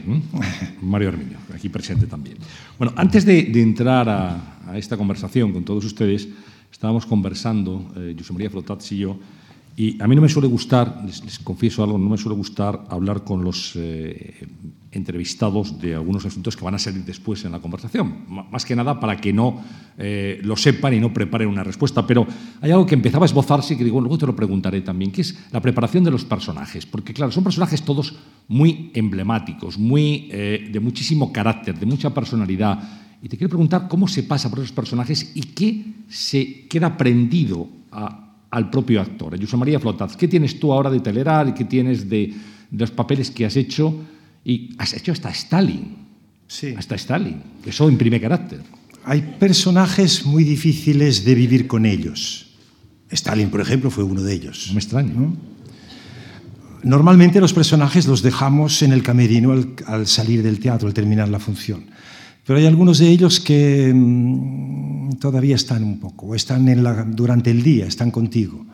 [0.82, 2.36] Mario Armiño, aquí presente también.
[2.78, 6.28] Bueno, antes de, de entrar a, a, esta conversación con todos ustedes,
[6.70, 9.18] estábamos conversando, eh, José María Flotats y yo,
[9.80, 13.24] y a mí no me suele gustar, les, confieso algo, no me suele gustar hablar
[13.24, 14.48] con los eh,
[14.92, 18.26] entrevistados de algunos asuntos que van a salir después en la conversación.
[18.28, 19.64] Más que nada para que no
[20.00, 22.08] eh, lo sepan y no preparen una respuesta.
[22.08, 22.26] Pero
[22.60, 25.22] hay algo que empezaba a esbozarse y que digo, luego te lo preguntaré también, que
[25.22, 26.88] es la preparación de los personajes.
[26.88, 28.16] Porque, claro, son personajes todos
[28.48, 32.82] muy emblemáticos, muy, eh, de muchísimo carácter, de mucha personalidad.
[33.22, 37.70] Y te quiero preguntar cómo se pasa por esos personajes y qué se queda aprendido
[37.92, 39.40] a al propio actor.
[39.40, 41.54] José María Flotaz, ¿qué tienes tú ahora de Telerar?
[41.54, 42.34] ¿Qué tienes de,
[42.72, 43.94] de, los papeles que has hecho?
[44.44, 45.96] Y has hecho hasta Stalin.
[46.48, 46.74] Sí.
[46.78, 47.42] Hasta Stalin.
[47.66, 48.62] Eso imprime carácter.
[49.04, 52.48] Hay personajes muy difíciles de vivir con ellos.
[53.10, 54.72] Stalin, por ejemplo, fue uno de ellos.
[54.74, 55.14] Me extraño.
[55.14, 55.38] ¿no?
[56.84, 61.30] Normalmente los personajes los dejamos en el camerino al, al, salir del teatro, al terminar
[61.30, 61.86] la función.
[62.48, 67.52] Pero hay algunos de ellos que mmm, todavía están un poco, están en la, durante
[67.52, 68.66] el día, están contigo.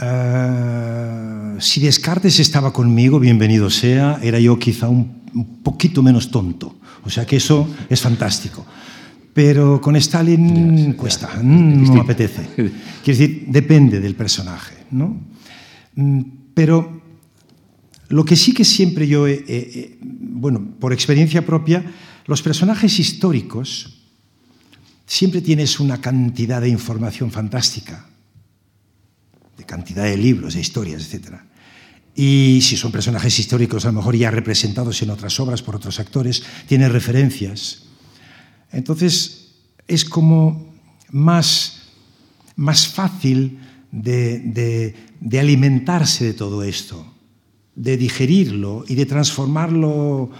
[0.00, 6.76] Uh, si Descartes estaba conmigo, bienvenido sea, era yo quizá un, un, poquito menos tonto.
[7.04, 8.64] O sea que eso es fantástico.
[9.34, 12.48] Pero con Stalin ya, cuesta, ya, mm, no me apetece.
[12.56, 12.72] Quiero
[13.04, 14.74] decir, depende del personaje.
[14.90, 15.20] ¿no?
[15.96, 16.22] Mm,
[16.54, 17.02] pero
[18.08, 21.84] lo que sí que siempre yo, he, he, bueno, por experiencia propia,
[22.26, 24.00] los personajes históricos
[25.06, 28.08] siempre tienes una cantidad de información fantástica
[29.56, 31.36] de cantidad de libros, de historias, etc.
[32.14, 36.00] Y si son personajes históricos, a lo mejor ya representados en otras obras por otros
[36.00, 37.82] actores, tienen referencias.
[38.72, 39.52] Entonces,
[39.86, 40.74] es como
[41.10, 41.82] más,
[42.56, 43.58] más fácil
[43.92, 47.06] de, de, de alimentarse de todo esto,
[47.76, 50.30] de digerirlo y de transformarlo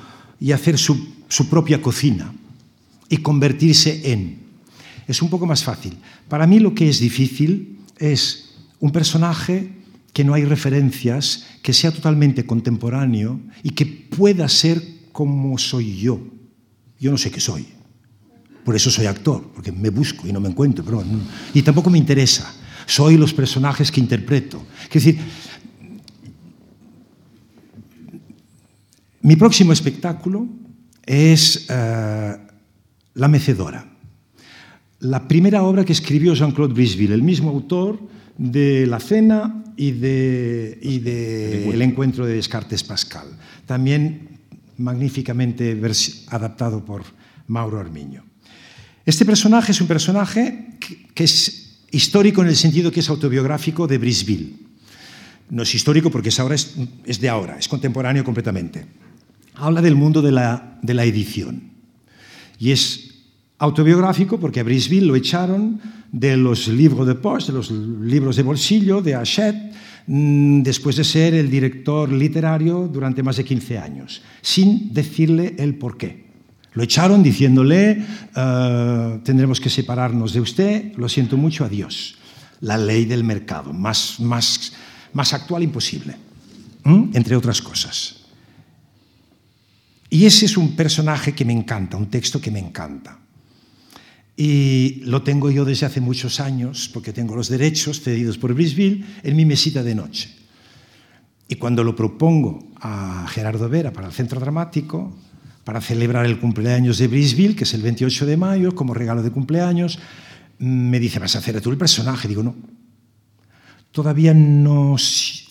[0.41, 2.33] y hacer su, su propia cocina
[3.09, 4.39] y convertirse en.
[5.09, 5.99] Es un poco más fácil.
[6.29, 9.73] Para mí lo que es difícil es un personaje
[10.13, 14.81] que no hay referencias, que sea totalmente contemporáneo y que pueda ser
[15.11, 16.21] como soy yo.
[17.01, 17.67] Yo no sé qué soy.
[18.65, 20.85] Por eso soy actor, porque me busco y no me encuentro.
[20.85, 21.03] Pero,
[21.53, 22.55] y tampoco me interesa.
[22.87, 24.65] Soy los personajes que interpreto.
[24.85, 25.19] Es decir,
[29.21, 30.63] mi próximo espectáculo
[31.07, 32.39] es uh,
[33.15, 33.91] La Mecedora.
[35.01, 38.01] La primera obra que escribió Jean-Claude Brisville, el mismo autor
[38.39, 43.27] de la cena y de, y de el, encuentro de Descartes Pascal.
[43.67, 44.41] También
[44.79, 45.79] magníficamente
[46.29, 47.03] adaptado por
[47.47, 48.25] Mauro Armiño.
[49.05, 50.71] Este personaje es un personaje
[51.15, 54.55] que, es histórico en el sentido que es autobiográfico de Brisville.
[55.51, 58.87] No es histórico porque es, ahora es de ahora, es contemporáneo completamente.
[59.55, 61.71] Habla del mundo de la, de la edición.
[62.59, 63.15] Y es
[63.59, 65.81] autobiográfico porque a Brisville lo echaron
[66.11, 69.73] de los libros de poste, de los libros de bolsillo de Hachette,
[70.07, 75.75] mm, después de ser el director literario durante más de 15 años, sin decirle el
[75.77, 76.25] por qué.
[76.75, 78.05] Lo echaron diciéndole,
[78.37, 82.17] uh, tendremos que separarnos de usted, lo siento mucho, adiós.
[82.61, 84.73] La ley del mercado, más, más,
[85.13, 86.17] más actual imposible,
[86.83, 87.11] ¿Mm?
[87.15, 88.24] entre otras cosas.
[90.15, 93.19] Y ese es un personaje que me encanta, un texto que me encanta.
[94.37, 99.05] Y lo tengo yo desde hace muchos años, porque tengo los derechos cedidos por Brisville
[99.25, 100.31] en mi mesita de noche.
[101.49, 105.19] Y cuando lo propongo a Gerardo Vera para el Centro Dramático,
[105.65, 109.33] para celebrar el cumpleaños de Brisville, que es el 28 de mayo, como regalo de
[109.33, 109.99] cumpleaños,
[110.61, 112.29] me dice, ¿vas a hacer tú el personaje?
[112.29, 112.55] Digo, no.
[113.91, 114.95] todavía no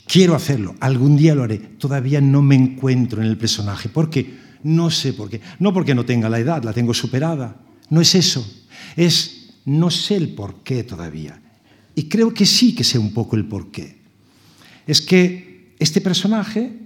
[0.07, 3.89] quiero hacerlo, algún día lo haré, todavía no me encuentro en el personaje.
[3.89, 4.42] ¿Por qué?
[4.64, 5.41] No sé por qué.
[5.59, 7.61] No porque no tenga la edad, la tengo superada.
[7.89, 8.45] No es eso.
[8.95, 11.39] Es no sé el por qué todavía.
[11.95, 14.01] Y creo que sí que sé un poco el por qué.
[14.88, 16.80] Es que este personaje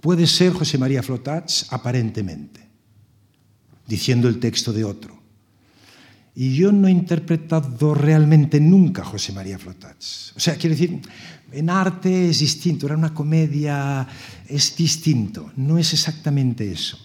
[0.00, 2.60] puede ser José María Flotats aparentemente,
[3.86, 5.16] diciendo el texto de otro.
[6.34, 10.34] Y yo no he interpretado realmente nunca José María Flotats.
[10.36, 11.00] O sea, quiero decir,
[11.52, 14.06] en arte es distinto, era una comedia,
[14.48, 16.98] es distinto, no es exactamente eso.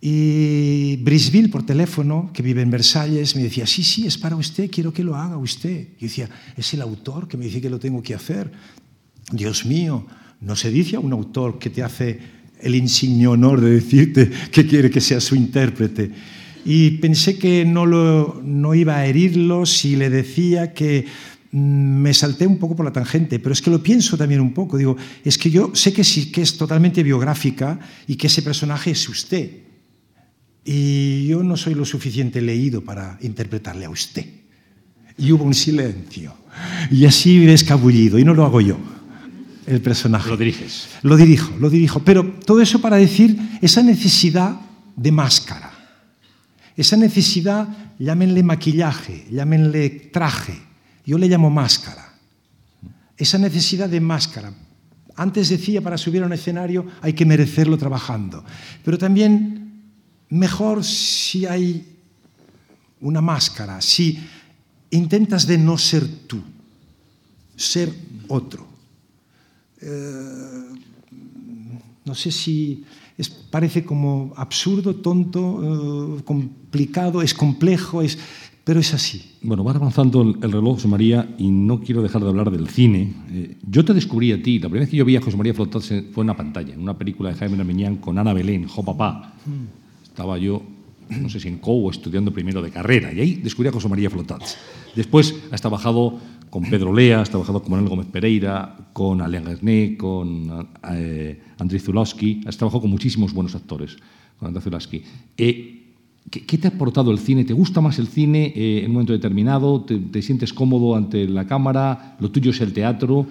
[0.00, 4.70] Y Brisville por teléfono, que vive en Versalles, me decía, sí, sí, es para usted,
[4.70, 5.88] quiero que lo haga usted.
[5.98, 8.50] Y decía, es el autor que me dice que lo tengo que hacer.
[9.32, 10.06] Dios mío,
[10.40, 12.20] no se dice a un autor que te hace
[12.60, 16.12] el insigne honor de decirte que quiere que sea su intérprete.
[16.64, 21.06] Y pensé que no, lo, no iba a herirlo si le decía que
[21.50, 24.76] me salté un poco por la tangente, pero es que lo pienso también un poco.
[24.76, 28.90] Digo, es que yo sé que sí que es totalmente biográfica y que ese personaje
[28.90, 29.50] es usted.
[30.64, 34.26] Y yo no soy lo suficiente leído para interpretarle a usted.
[35.16, 36.34] Y hubo un silencio.
[36.90, 38.78] Y así he escabullido, y no lo hago yo
[39.66, 40.28] el personaje.
[40.28, 40.88] Lo diriges.
[41.02, 42.00] Lo dirijo, lo dirijo.
[42.00, 44.60] Pero todo eso para decir esa necesidad
[44.96, 45.72] de máscara.
[46.76, 47.68] Esa necesidad,
[47.98, 50.67] llámenle maquillaje, llámenle traje.
[51.08, 52.12] Yo le llamo máscara.
[53.16, 54.52] Esa necesidad de máscara.
[55.16, 58.44] Antes decía, para subir a un escenario hay que merecerlo trabajando.
[58.84, 59.88] Pero también
[60.28, 61.96] mejor si hay
[63.00, 64.18] una máscara, si
[64.90, 66.42] intentas de no ser tú,
[67.56, 67.90] ser
[68.28, 68.66] otro.
[69.80, 70.64] Eh,
[72.04, 72.84] no sé si
[73.50, 78.18] parece como absurdo, tonto, eh, complicado, es complejo, es,
[78.68, 79.22] pero es así.
[79.40, 82.68] Bueno, va avanzando el, el, reloj, José María, y no quiero dejar de hablar del
[82.68, 83.14] cine.
[83.30, 85.54] Eh, yo te descubrí a ti, la primera vez que yo vi a José María
[85.54, 88.84] Flotat fue en una pantalla, en una película de Jaime Ramiñán con Ana Belén, Jo
[88.84, 89.32] Papá.
[90.02, 90.62] Estaba yo,
[91.08, 94.10] no sé si en COU, estudiando primero de carrera, y ahí descubrí a José María
[94.10, 94.42] Flotat.
[94.94, 96.18] Después hasta bajado
[96.50, 101.80] con Pedro Lea, has trabajado con Manuel Gómez Pereira, con Alain Garnet, con eh, Andrei
[101.80, 103.96] Zulowski, has trabajado con muchísimos buenos actores,
[104.38, 105.02] con Andrei Zulowski.
[105.38, 105.77] Eh,
[106.30, 107.44] ¿qué, ¿qué, te ha aportado el cine?
[107.44, 109.82] ¿Te gusta más el cine eh, en un momento determinado?
[109.82, 112.16] ¿Te, ¿Te, sientes cómodo ante la cámara?
[112.20, 113.26] ¿Lo tuyo es el teatro?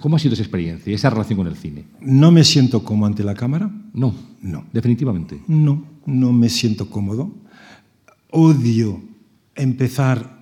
[0.00, 1.84] ¿Cómo ha sido esa experiencia, esa relación con el cine?
[2.00, 3.70] ¿No me siento cómodo ante la cámara?
[3.94, 4.64] No, no.
[4.72, 5.40] Definitivamente.
[5.46, 7.30] No, no me siento cómodo.
[8.30, 9.00] Odio
[9.54, 10.38] empezar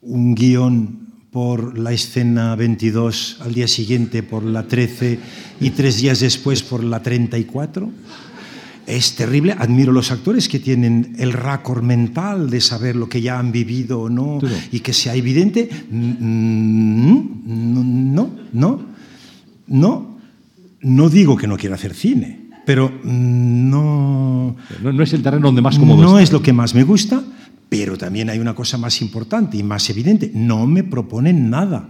[0.00, 5.18] un guion por la escena 22, al día siguiente por la 13
[5.60, 7.90] y tres días después por la 34.
[8.86, 9.54] Es terrible.
[9.58, 14.00] Admiro los actores que tienen el récord mental de saber lo que ya han vivido
[14.02, 14.38] o no
[14.70, 15.68] y que sea evidente.
[15.90, 18.80] No, no, no,
[19.66, 20.16] no.
[20.82, 24.54] No digo que no quiera hacer cine, pero no.
[24.82, 26.22] No, no es el terreno donde más cómodo No está.
[26.22, 27.24] es lo que más me gusta,
[27.68, 30.30] pero también hay una cosa más importante y más evidente.
[30.32, 31.88] No me proponen nada.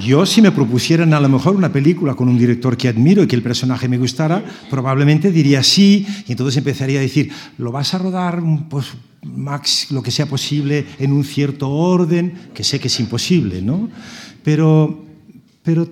[0.00, 3.26] Yo, si me propusieran a lo mejor una película con un director que admiro y
[3.26, 7.94] que el personaje me gustara, probablemente diría sí, y entonces empezaría a decir, lo vas
[7.94, 8.86] a rodar pues,
[9.22, 13.88] max, lo que sea posible en un cierto orden, que sé que es imposible, ¿no?
[14.44, 15.04] Pero,
[15.62, 15.88] pero,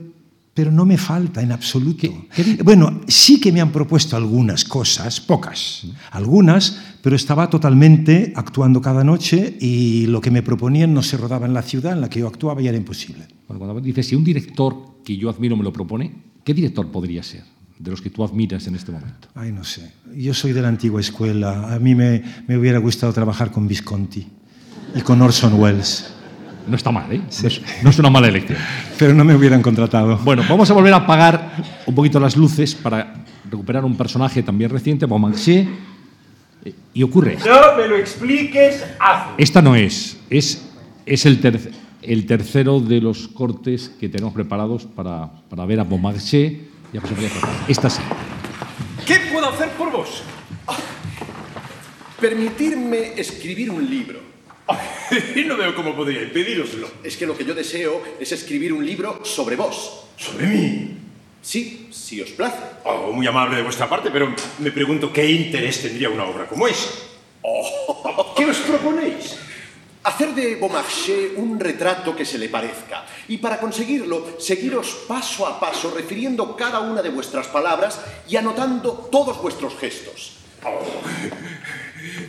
[0.57, 2.01] pero no me falta en absoluto.
[2.01, 2.25] ¿Qué-
[2.57, 8.81] qué- Bueno, sí que me han propuesto algunas cosas, pocas, algunas, pero estaba totalmente actuando
[8.81, 12.09] cada noche y lo que me proponían no se rodaba en la ciudad en la
[12.09, 13.29] que yo actuaba y era imposible.
[13.47, 16.11] Bueno, cuando dices, si un director que yo admiro me lo propone,
[16.43, 17.45] ¿qué director podría ser
[17.79, 19.29] de los que tú admiras en este momento?
[19.35, 19.93] Ay, no sé.
[20.17, 21.75] Yo soy de la antigua escuela.
[21.75, 24.27] A mí me, me hubiera gustado trabajar con Visconti
[24.95, 26.07] y con Orson Welles,
[26.67, 27.21] No está mal, ¿eh?
[27.43, 28.59] No, es, no es una mala elección.
[28.99, 30.19] pero no me hubieran contratado.
[30.19, 31.53] Bueno, vamos a volver a apagar
[31.87, 33.15] un poquito las luces para
[33.51, 35.69] recuperar un personaje también reciente, Beaumarchais.
[36.65, 39.35] Eh, Y ocurre, No me lo expliques, hazlo.
[39.39, 40.67] esta no es, es,
[41.07, 41.71] es el, ter-
[42.03, 46.53] el tercero de los cortes que tenemos preparados para, para ver a Beaumarchais
[46.93, 47.31] y a José María.
[47.69, 48.03] Esta sí.
[49.07, 50.23] ¿Qué puedo hacer por vos?
[52.21, 54.19] Permitirme escribir un libro.
[55.35, 56.89] Y no veo cómo podría impedíroslo.
[57.05, 60.07] Es que lo que yo deseo es escribir un libro sobre vos.
[60.17, 60.97] ¿Sobre mí?
[61.41, 62.57] Sí, si os place.
[62.85, 66.67] Oh, muy amable de vuestra parte, pero me pregunto qué interés tendría una obra como
[66.67, 66.91] esa.
[67.43, 69.37] Oh, ¿Qué os proponéis?
[70.03, 73.05] Hacer de Beaumarchais un retrato que se le parezca.
[73.29, 79.09] Y para conseguirlo, seguiros paso a paso refiriendo cada una de vuestras palabras y anotando
[79.11, 80.39] todos vuestros gestos.
[80.65, 80.81] Oh,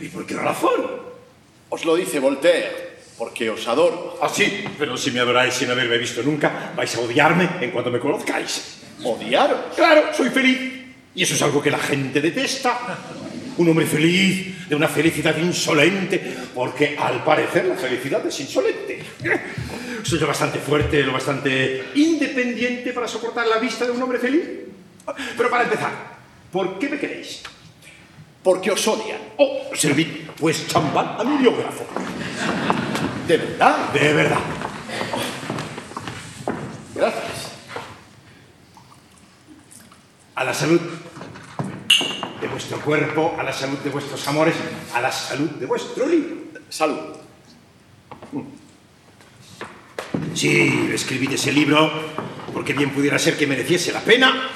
[0.00, 1.17] ¿Y por qué razón?
[1.68, 2.88] Os lo dice Voltaire.
[3.18, 4.16] Porque os adoro.
[4.22, 7.90] Ah, sí, pero si me adoráis sin haberme visto nunca, vais a odiarme en cuanto
[7.90, 8.78] me conozcáis.
[9.02, 9.74] ¿Odiaros?
[9.74, 10.78] Claro, soy feliz.
[11.16, 12.78] Y eso es algo que la gente detesta.
[13.56, 19.02] Un hombre feliz, de una felicidad insolente, porque al parecer la felicidad es insolente.
[20.04, 24.44] Soy lo bastante fuerte, lo bastante independiente para soportar la vista de un hombre feliz.
[25.36, 25.90] Pero para empezar,
[26.52, 27.42] ¿por qué me queréis?
[28.48, 29.20] Porque os odian.
[29.36, 31.84] Oh, servid pues champán a mi biógrafo.
[33.26, 33.92] ¿De verdad?
[33.92, 34.40] De verdad.
[36.94, 37.52] Gracias.
[40.34, 40.80] A la salud
[42.40, 44.54] de vuestro cuerpo, a la salud de vuestros amores,
[44.94, 46.36] a la salud de vuestro libro.
[46.70, 47.18] Salud.
[50.32, 51.92] Sí, escribid ese libro
[52.54, 54.48] porque bien pudiera ser que mereciese la pena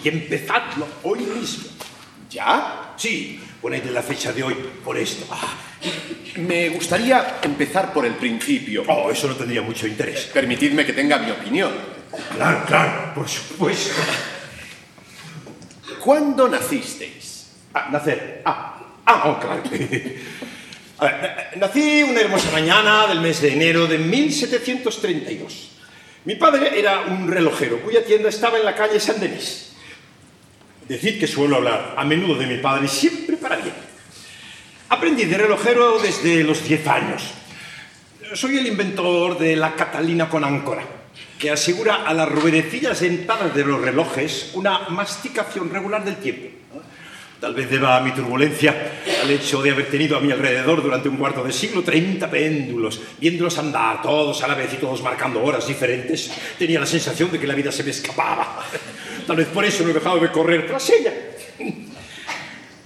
[0.00, 1.70] y empezadlo hoy mismo.
[2.30, 2.81] ¿Ya?
[3.02, 5.26] Sí, poned la fecha de hoy por esto.
[5.28, 5.54] Ah,
[6.36, 8.84] Me gustaría empezar por el principio.
[8.86, 10.30] oh, eso no tendría mucho interés.
[10.32, 11.72] Permitidme que tenga mi opinión.
[12.36, 14.00] Claro, claro, por supuesto.
[15.98, 17.48] ¿Cuándo nacisteis?
[17.74, 18.42] Ah, nacer.
[18.44, 19.62] Ah, ah, oh, claro.
[20.98, 21.20] A ver,
[21.58, 25.70] na- nací una hermosa mañana del mes de enero de 1732.
[26.24, 29.71] Mi padre era un relojero cuya tienda estaba en la calle San Denis.
[30.92, 33.72] Decid que suelo hablar a menudo de mi padre siempre para bien.
[34.90, 37.22] Aprendí de relojero desde los 10 años.
[38.34, 40.84] Soy el inventor de la Catalina con áncora,
[41.38, 46.61] que asegura a las ruedecillas dentadas de los relojes una masticación regular del tiempo.
[47.42, 51.16] Tal vez deba mi turbulencia al hecho de haber tenido a mi alrededor durante un
[51.16, 55.66] cuarto de siglo 30 péndulos, viéndolos andar todos a la vez y todos marcando horas
[55.66, 56.30] diferentes.
[56.56, 58.64] Tenía la sensación de que la vida se me escapaba.
[59.26, 61.12] Tal vez por eso no he dejado de correr tras ella.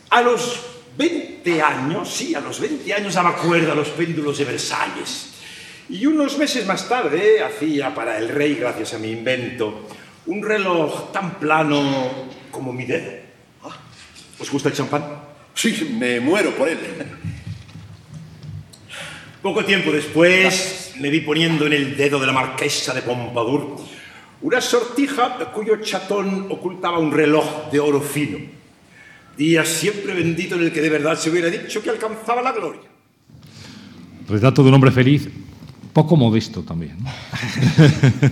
[0.09, 0.59] A los
[0.97, 5.35] 20 años, sí, a los 20 años daba cuerda a los péndulos de Versalles.
[5.91, 9.87] Y unos meses más tarde hacía para el rey, gracias a mi invento,
[10.25, 13.26] un reloj tan plano como mi dedo.
[14.39, 15.05] ¿Os gusta el champán?
[15.55, 16.79] Sí, me muero por él.
[19.43, 23.77] Poco tiempo después me vi poniendo en el dedo de la marquesa de Pompadour
[24.43, 28.39] una sortija cuyo chatón ocultaba un reloj de oro fino.
[29.37, 32.83] Día siempre bendito en el que de verdad se hubiera dicho que alcanzaba la gloria.
[34.29, 35.29] Retrato de un hombre feliz,
[35.93, 36.97] poco modesto también.
[36.99, 37.11] ¿no?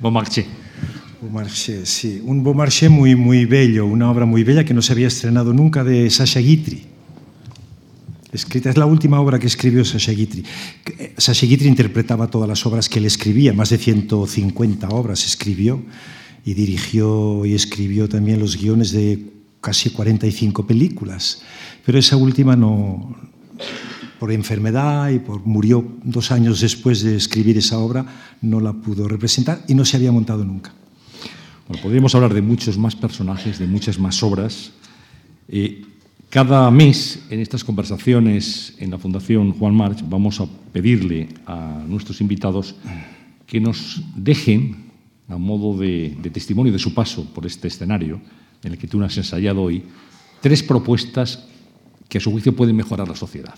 [0.00, 0.61] Beaumarchais.
[1.22, 2.20] Beaumarchais, sí.
[2.24, 5.84] Un Beaumarchais muy, muy bello, una obra muy bella que no se había estrenado nunca
[5.84, 6.82] de Sasha Guitry.
[8.32, 10.42] Escrita, es la última obra que escribió Sasha Guitry.
[10.98, 15.84] Eh, Sasha Guitry interpretaba todas las obras que él escribía, más de 150 obras escribió
[16.44, 21.42] y dirigió y escribió también los guiones de casi 45 películas.
[21.86, 23.14] Pero esa última no,
[24.18, 28.06] por enfermedad y por, murió dos años después de escribir esa obra,
[28.40, 30.81] no la pudo representar y no se había montado nunca.
[31.80, 34.72] Podríamos hablar de muchos más personajes, de muchas más obras.
[35.48, 35.82] Eh,
[36.28, 42.20] cada mes en estas conversaciones en la Fundación Juan March vamos a pedirle a nuestros
[42.20, 42.74] invitados
[43.46, 44.90] que nos dejen,
[45.28, 48.20] a modo de, de testimonio de su paso por este escenario
[48.62, 49.82] en el que tú has ensayado hoy,
[50.40, 51.46] tres propuestas
[52.08, 53.54] que a su juicio pueden mejorar la sociedad.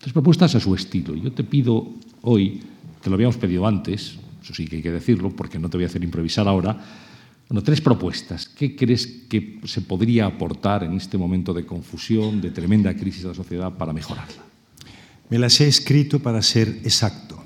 [0.00, 1.14] Tres propuestas a su estilo.
[1.16, 1.88] Yo te pido
[2.22, 2.60] hoy,
[3.02, 5.84] te lo habíamos pedido antes, eso sí que hay que decirlo, porque no te voy
[5.84, 7.03] a hacer improvisar ahora,
[7.48, 8.48] bueno, tres propuestas.
[8.48, 13.28] ¿Qué crees que se podría aportar en este momento de confusión, de tremenda crisis de
[13.28, 14.42] la sociedad para mejorarla?
[15.28, 17.42] Me las he escrito para ser exacto.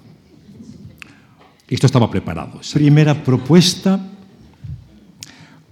[1.66, 2.60] Esto estaba preparado.
[2.72, 4.00] Primera propuesta,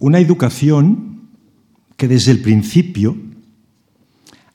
[0.00, 1.28] una educación
[1.96, 3.16] que desde el principio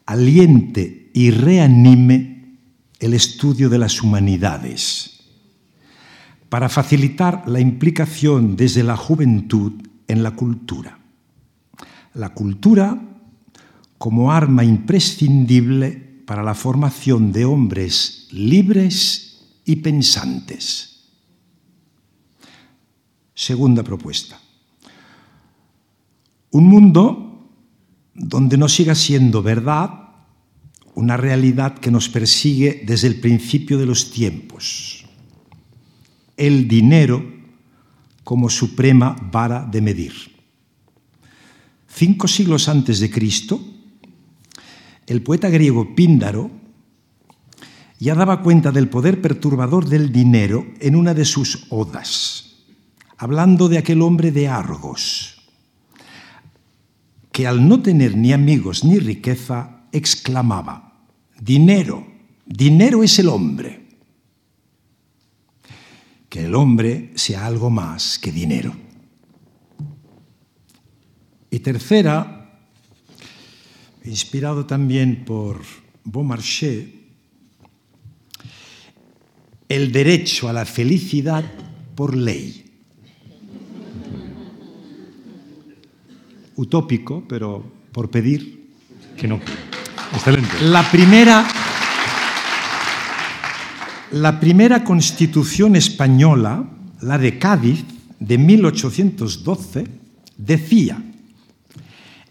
[0.05, 2.57] aliente y reanime
[2.99, 5.20] el estudio de las humanidades
[6.51, 9.71] para facilitar la implicación desde la juventud
[10.09, 10.99] en la cultura.
[12.13, 13.01] La cultura
[13.97, 15.91] como arma imprescindible
[16.25, 21.05] para la formación de hombres libres y pensantes.
[23.33, 24.37] Segunda propuesta.
[26.49, 27.47] Un mundo
[28.13, 30.09] donde no siga siendo verdad
[30.95, 35.00] una realidad que nos persigue desde el principio de los tiempos.
[36.41, 37.23] El dinero
[38.23, 40.11] como suprema vara de medir.
[41.87, 43.63] Cinco siglos antes de Cristo,
[45.05, 46.49] el poeta griego Píndaro
[47.99, 52.55] ya daba cuenta del poder perturbador del dinero en una de sus odas,
[53.19, 55.43] hablando de aquel hombre de Argos,
[57.31, 61.05] que al no tener ni amigos ni riqueza, exclamaba,
[61.39, 62.07] dinero,
[62.47, 63.80] dinero es el hombre.
[66.31, 68.73] Que el hombre sea algo más que dinero.
[71.49, 72.57] Y tercera,
[74.05, 75.61] inspirado también por
[76.05, 76.87] Beaumarchais,
[79.67, 81.43] el derecho a la felicidad
[81.95, 82.63] por ley.
[86.55, 87.61] Utópico, pero
[87.91, 88.69] por pedir
[89.17, 89.41] que no.
[90.13, 90.61] Excelente.
[90.61, 91.45] La primera,
[94.11, 96.69] la primera constitución española,
[97.01, 97.85] la de Cádiz,
[98.19, 99.87] de 1812,
[100.37, 101.01] decía,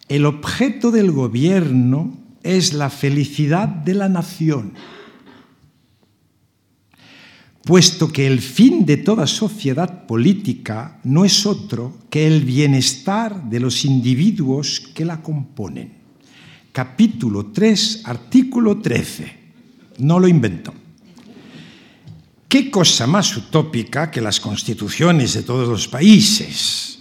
[0.09, 4.75] el objeto del gobierno es la felicidad de la nación,
[7.65, 13.61] puesto que el fin de toda sociedad política no es otro que el bienestar de
[13.61, 15.95] los individuos que la componen.
[16.73, 19.41] Capítulo 3, artículo 13.
[19.99, 20.80] No lo inventó.
[22.51, 26.99] ¿Qué cosa más utópica que las constituciones de todos los países?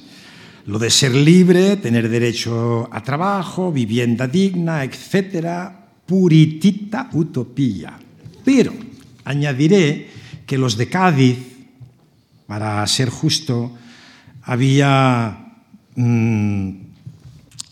[0.68, 7.98] Lo de ser libre, tener derecho a trabajo, vivienda digna, etcétera, puritita utopía.
[8.46, 8.74] Pero
[9.26, 10.12] añadiré
[10.46, 11.40] que los de Cádiz,
[12.46, 13.76] para ser justo,
[14.44, 15.36] había,
[15.96, 16.70] mmm,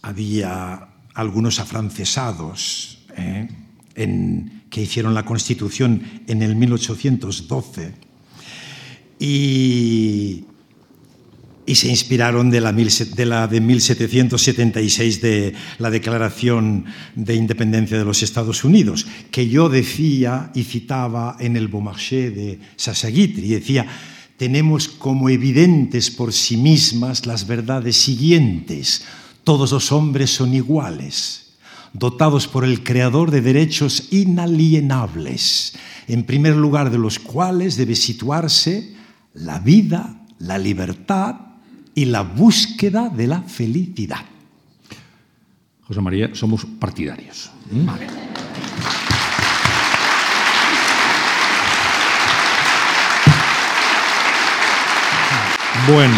[0.01, 3.47] había algunos afrancesados ¿eh?
[3.93, 8.07] en, que hicieron la Constitución en el 1812
[9.19, 10.43] y,
[11.67, 18.23] se inspiraron de la, de la, de 1776 de la Declaración de Independencia de los
[18.23, 23.85] Estados Unidos, que yo decía y citaba en el Beaumarchais de Sassagitri, decía,
[24.37, 29.03] tenemos como evidentes por sí mismas las verdades siguientes,
[29.43, 31.46] todos los hombres son iguales,
[31.97, 35.73] dotados por el Creador de derechos inalienables,
[36.07, 38.95] en primer lugar de los cuales debe situarse
[39.33, 41.35] la vida, la libertad
[41.95, 44.25] y la búsqueda de la felicidad.
[45.87, 47.49] José María, somos partidarios.
[47.71, 47.85] ¿Mm?
[47.85, 48.07] Vale.
[55.87, 56.15] Bueno.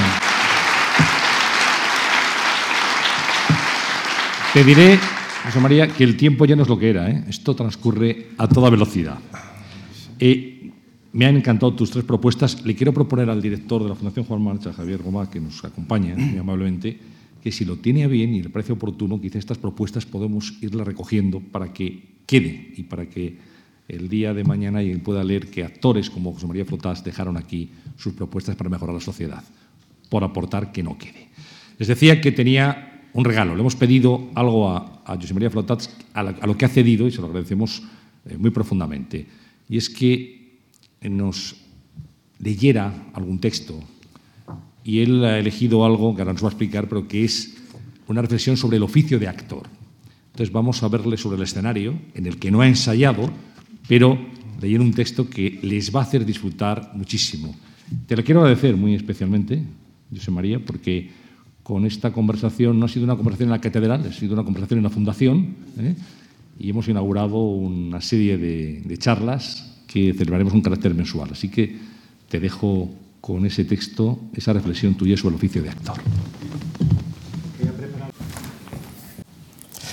[4.54, 5.00] Te diré,
[5.50, 7.10] José María, que el tiempo ya no es lo que era.
[7.10, 7.24] ¿eh?
[7.28, 9.18] Esto transcurre a toda velocidad.
[10.20, 10.70] Eh,
[11.12, 12.64] me han encantado tus tres propuestas.
[12.64, 16.16] Le quiero proponer al director de la Fundación Juan Marcha, Javier Goma, que nos acompaña
[16.16, 17.00] muy amablemente,
[17.42, 20.86] que si lo tiene a bien y le parece oportuno, quizá estas propuestas podemos irlas
[20.86, 23.38] recogiendo para que quede y para que
[23.88, 27.72] el día de mañana alguien pueda leer que actores como José María Flotas dejaron aquí
[27.98, 29.44] sus propuestas para mejorar la sociedad,
[30.10, 31.30] por aportar que no quede.
[31.80, 33.56] Les decía que tenía un regalo.
[33.56, 37.22] Le hemos pedido algo a, José María Flotats, a, lo que ha cedido, y se
[37.22, 37.84] lo agradecemos
[38.26, 39.26] eh, muy profundamente,
[39.68, 40.60] y es que
[41.02, 41.56] nos
[42.40, 43.80] leyera algún texto.
[44.84, 47.58] Y él ha elegido algo que ahora nos va a explicar, pero que es
[48.08, 49.68] una reflexión sobre el oficio de actor.
[50.32, 53.30] Entonces vamos a verle sobre el escenario, en el que no ha ensayado,
[53.88, 54.18] pero
[54.62, 57.56] leer un texto que les va a hacer disfrutar muchísimo.
[58.08, 59.64] Te lo quiero agradecer muy especialmente,
[60.14, 61.10] José María, porque
[61.64, 64.80] con esta conversación no ha sido una conversación en la catedral, ha sido una conversación
[64.80, 65.96] en la fundación ¿eh?
[66.60, 71.30] y hemos inaugurado una serie de, de, charlas que celebraremos un carácter mensual.
[71.32, 71.78] Así que
[72.28, 72.90] te dejo
[73.22, 75.98] con ese texto, esa reflexión tuya sobre el oficio de actor.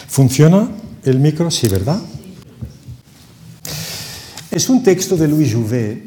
[0.09, 0.71] ¿Funciona
[1.05, 1.51] el micro?
[1.51, 2.01] Sí, ¿verdad?
[4.51, 6.03] Es un texto de Louis Jouvet.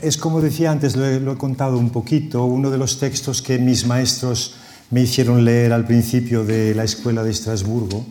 [0.00, 3.42] Es como decía antes, lo he, lo he contado un poquito, uno de los textos
[3.42, 4.54] que mis maestros
[4.90, 8.06] me hicieron leer al principio de la escuela de Estrasburgo.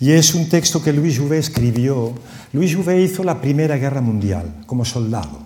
[0.00, 2.12] Y es un texto que Louis Jouvet escribió.
[2.52, 5.38] Louis Jouvet hizo la Primera Guerra Mundial como soldado.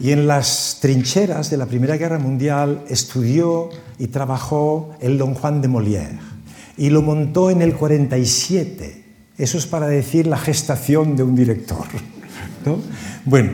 [0.00, 5.60] Y en las trincheras de la Primera Guerra Mundial estudió y trabajó el Don Juan
[5.60, 6.18] de Molière.
[6.78, 9.04] Y lo montó en el 47.
[9.36, 11.84] Eso es para decir la gestación de un director.
[12.64, 12.78] ¿no?
[13.26, 13.52] Bueno,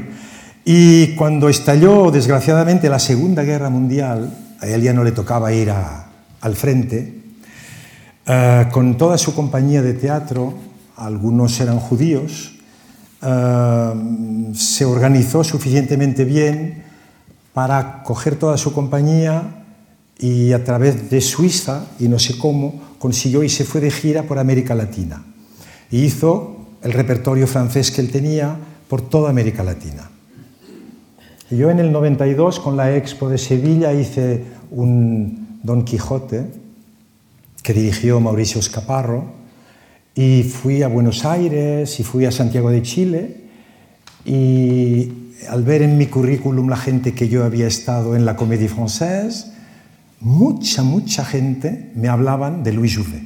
[0.64, 5.70] y cuando estalló desgraciadamente la Segunda Guerra Mundial, a él ya no le tocaba ir
[5.70, 6.05] a,
[6.46, 7.12] al frente,
[8.26, 10.54] uh, con toda su compañía de teatro,
[10.96, 12.54] algunos eran judíos,
[13.22, 16.84] uh, se organizó suficientemente bien
[17.52, 19.64] para coger toda su compañía
[20.18, 24.22] y a través de Suiza, y no sé cómo, consiguió y se fue de gira
[24.22, 25.24] por América Latina.
[25.90, 28.56] Y hizo el repertorio francés que él tenía
[28.88, 30.10] por toda América Latina.
[31.50, 36.46] Yo en el 92, con la Expo de Sevilla, hice un, Don Quijote,
[37.62, 39.24] que dirigió Mauricio Escaparro,
[40.14, 43.36] y fui a Buenos Aires y fui a Santiago de Chile,
[44.24, 45.12] y
[45.50, 49.52] al ver en mi currículum la gente que yo había estado en la Comédie Française,
[50.20, 53.24] mucha, mucha gente me hablaban de Louis Jouvet.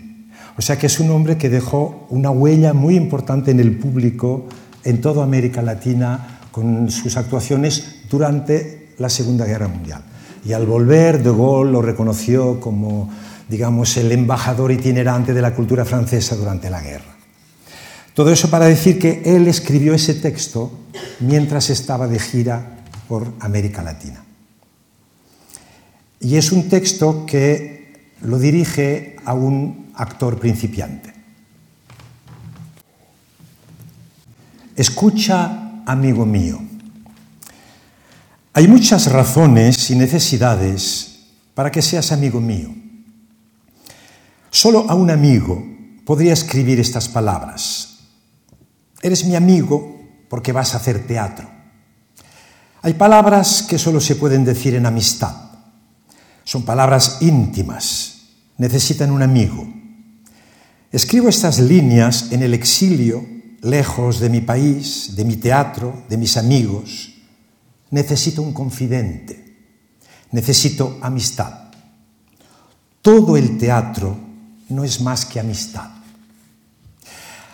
[0.56, 4.46] O sea que es un hombre que dejó una huella muy importante en el público
[4.84, 10.02] en toda América Latina con sus actuaciones durante la Segunda Guerra Mundial.
[10.44, 13.10] Y al volver, De Gaulle lo reconoció como,
[13.48, 17.16] digamos, el embajador itinerante de la cultura francesa durante la guerra.
[18.14, 20.72] Todo eso para decir que él escribió ese texto
[21.20, 24.24] mientras estaba de gira por América Latina.
[26.20, 31.12] Y es un texto que lo dirige a un actor principiante.
[34.76, 36.69] Escucha, amigo mío.
[38.52, 41.20] Hay muchas razones y necesidades
[41.54, 42.74] para que seas amigo mío.
[44.50, 45.64] Solo a un amigo
[46.04, 48.00] podría escribir estas palabras.
[49.02, 51.48] Eres mi amigo porque vas a hacer teatro.
[52.82, 55.34] Hay palabras que solo se pueden decir en amistad.
[56.42, 58.22] Son palabras íntimas.
[58.58, 59.64] Necesitan un amigo.
[60.90, 63.24] Escribo estas líneas en el exilio,
[63.62, 67.19] lejos de mi país, de mi teatro, de mis amigos.
[67.90, 69.50] Necesito un confidente.
[70.32, 71.70] Necesito amistad.
[73.02, 74.16] Todo el teatro
[74.68, 75.90] no es más que amistad.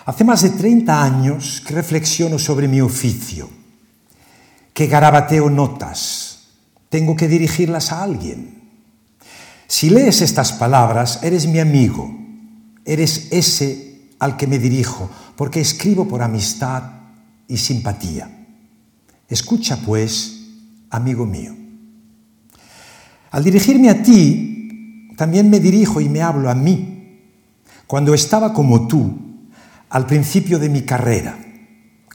[0.05, 3.49] Hace más de 30 años que reflexiono sobre mi oficio,
[4.73, 6.49] que garabateo notas,
[6.89, 8.63] tengo que dirigirlas a alguien.
[9.67, 12.15] Si lees estas palabras, eres mi amigo,
[12.85, 16.83] eres ese al que me dirijo, porque escribo por amistad
[17.49, 18.36] y simpatía.
[19.29, 20.51] Escucha, pues,
[20.91, 21.53] amigo mío.
[23.33, 27.21] Al dirigirme a ti, también me dirijo y me hablo a mí.
[27.87, 29.19] Cuando estaba como tú,
[29.91, 31.37] al principio de mi carrera,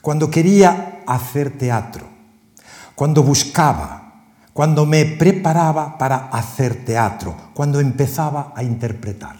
[0.00, 2.06] cuando quería hacer teatro,
[2.94, 9.36] cuando buscaba, cuando me preparaba para hacer teatro, cuando empezaba a interpretar.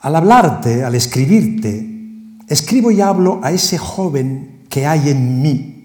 [0.00, 1.88] Al hablarte, al escribirte,
[2.48, 5.81] escribo y hablo a ese joven que hay en mí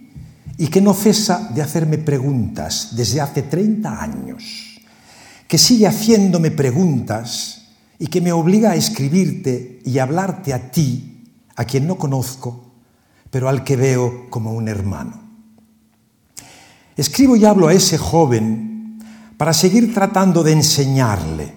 [0.57, 4.79] y que no cesa de hacerme preguntas desde hace 30 años,
[5.47, 7.67] que sigue haciéndome preguntas
[7.99, 11.23] y que me obliga a escribirte y hablarte a ti,
[11.55, 12.71] a quien no conozco,
[13.29, 15.21] pero al que veo como un hermano.
[16.95, 18.99] Escribo y hablo a ese joven
[19.37, 21.53] para seguir tratando de enseñarle,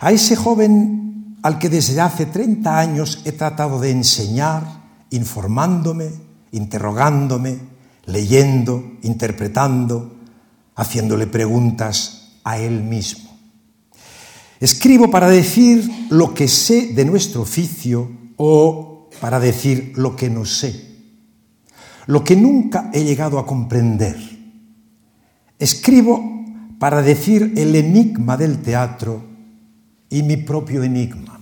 [0.00, 4.62] a ese joven al que desde hace 30 años he tratado de enseñar,
[5.10, 6.10] informándome,
[6.52, 7.71] interrogándome,
[8.04, 10.16] leyendo, interpretando,
[10.74, 13.30] haciéndole preguntas a él mismo.
[14.60, 20.44] Escribo para decir lo que sé de nuestro oficio o para decir lo que no
[20.44, 20.98] sé,
[22.06, 24.16] lo que nunca he llegado a comprender.
[25.58, 26.44] Escribo
[26.78, 29.22] para decir el enigma del teatro
[30.08, 31.41] y mi propio enigma.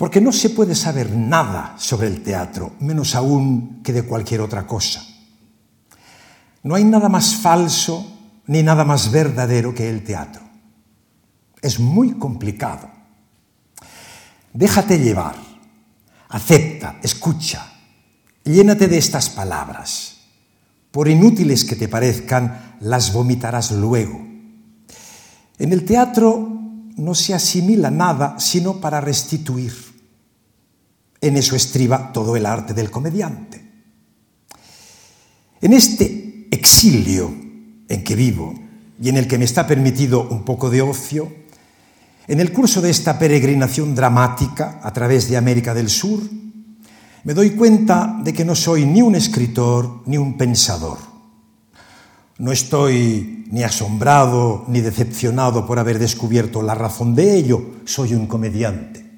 [0.00, 4.66] Porque no se puede saber nada sobre el teatro, menos aún que de cualquier otra
[4.66, 5.04] cosa.
[6.62, 8.10] No hay nada más falso
[8.46, 10.40] ni nada más verdadero que el teatro.
[11.60, 12.90] Es muy complicado.
[14.54, 15.34] Déjate llevar,
[16.30, 17.70] acepta, escucha,
[18.42, 20.16] llénate de estas palabras.
[20.92, 24.18] Por inútiles que te parezcan, las vomitarás luego.
[25.58, 26.48] En el teatro
[26.96, 29.89] no se asimila nada sino para restituir.
[31.20, 33.60] En eso estriba todo el arte del comediante.
[35.60, 37.30] En este exilio
[37.88, 38.54] en que vivo
[39.00, 41.30] y en el que me está permitido un poco de ocio,
[42.26, 46.20] en el curso de esta peregrinación dramática a través de América del Sur,
[47.24, 50.98] me doy cuenta de que no soy ni un escritor ni un pensador.
[52.38, 58.26] No estoy ni asombrado ni decepcionado por haber descubierto la razón de ello, soy un
[58.26, 59.09] comediante.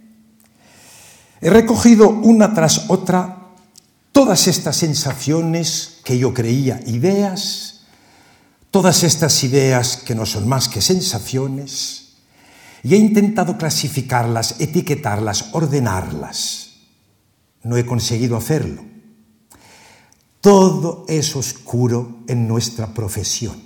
[1.42, 3.48] He recogido una tras otra
[4.12, 7.80] todas estas sensaciones que yo creía ideas,
[8.70, 12.14] todas estas ideas que no son más que sensaciones,
[12.84, 16.74] y he intentado clasificarlas, etiquetarlas, ordenarlas.
[17.64, 18.84] No he conseguido hacerlo.
[20.40, 23.60] Todo es oscuro en nuestra profesión.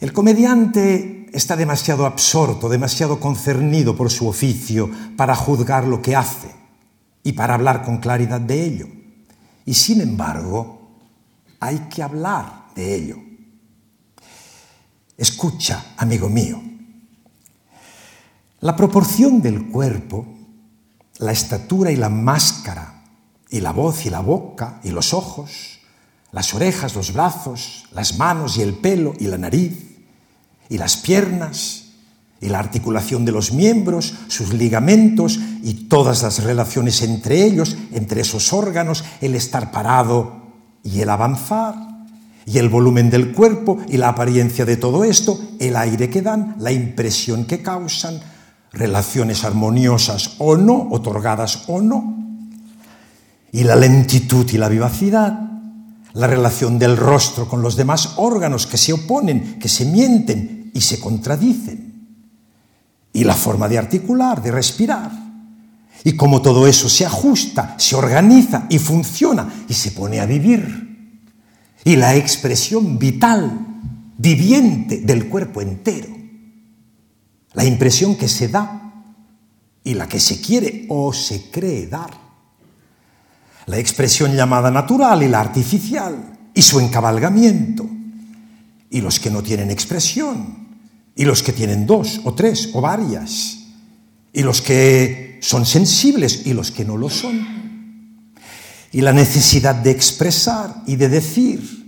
[0.00, 6.54] El comediante está demasiado absorto, demasiado concernido por su oficio para juzgar lo que hace
[7.22, 8.86] y para hablar con claridad de ello.
[9.64, 10.90] Y sin embargo,
[11.58, 13.16] hay que hablar de ello.
[15.16, 16.60] Escucha, amigo mío,
[18.60, 20.26] la proporción del cuerpo,
[21.18, 23.04] la estatura y la máscara
[23.48, 25.80] y la voz y la boca y los ojos,
[26.30, 29.91] las orejas, los brazos, las manos y el pelo y la nariz
[30.72, 31.82] y las piernas
[32.40, 38.22] y la articulación de los miembros, sus ligamentos y todas las relaciones entre ellos, entre
[38.22, 40.42] esos órganos, el estar parado
[40.82, 41.74] y el avanzar,
[42.46, 46.56] y el volumen del cuerpo y la apariencia de todo esto, el aire que dan,
[46.58, 48.18] la impresión que causan,
[48.72, 52.16] relaciones armoniosas o no, otorgadas o no,
[53.52, 55.38] y la lentitud y la vivacidad,
[56.14, 60.80] la relación del rostro con los demás órganos que se oponen, que se mienten y
[60.80, 61.92] se contradicen,
[63.12, 65.10] y la forma de articular, de respirar,
[66.04, 71.18] y cómo todo eso se ajusta, se organiza y funciona y se pone a vivir,
[71.84, 73.66] y la expresión vital,
[74.16, 76.08] viviente del cuerpo entero,
[77.54, 78.92] la impresión que se da
[79.84, 82.10] y la que se quiere o se cree dar.
[83.66, 87.88] La expresión llamada natural y la artificial, y su encabalgamiento,
[88.90, 90.61] y los que no tienen expresión,
[91.14, 93.58] y los que tienen dos o tres o varias,
[94.32, 98.32] y los que son sensibles y los que no lo son,
[98.92, 101.82] y la necesidad de expresar y de decir,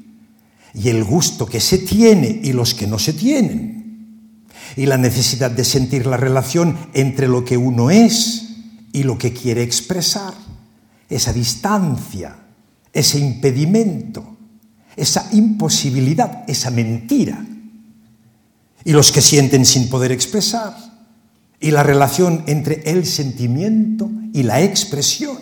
[0.74, 4.44] y el gusto que se tiene y los que no se tienen,
[4.76, 8.48] y la necesidad de sentir la relación entre lo que uno es
[8.92, 10.34] y lo que quiere expresar.
[11.08, 12.36] Esa distancia,
[12.92, 14.36] ese impedimento,
[14.96, 17.44] esa imposibilidad, esa mentira.
[18.84, 20.76] Y los que sienten sin poder expresar,
[21.60, 25.38] y la relación entre el sentimiento y la expresión,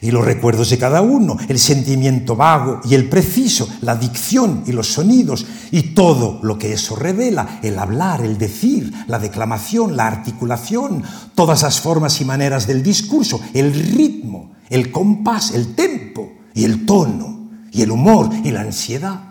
[0.00, 4.72] y los recuerdos de cada uno, el sentimiento vago y el preciso, la dicción y
[4.72, 10.06] los sonidos, y todo lo que eso revela, el hablar, el decir, la declamación, la
[10.06, 11.02] articulación,
[11.34, 16.86] todas las formas y maneras del discurso, el ritmo, el compás, el tempo y el
[16.86, 19.27] tono, y el humor y la ansiedad,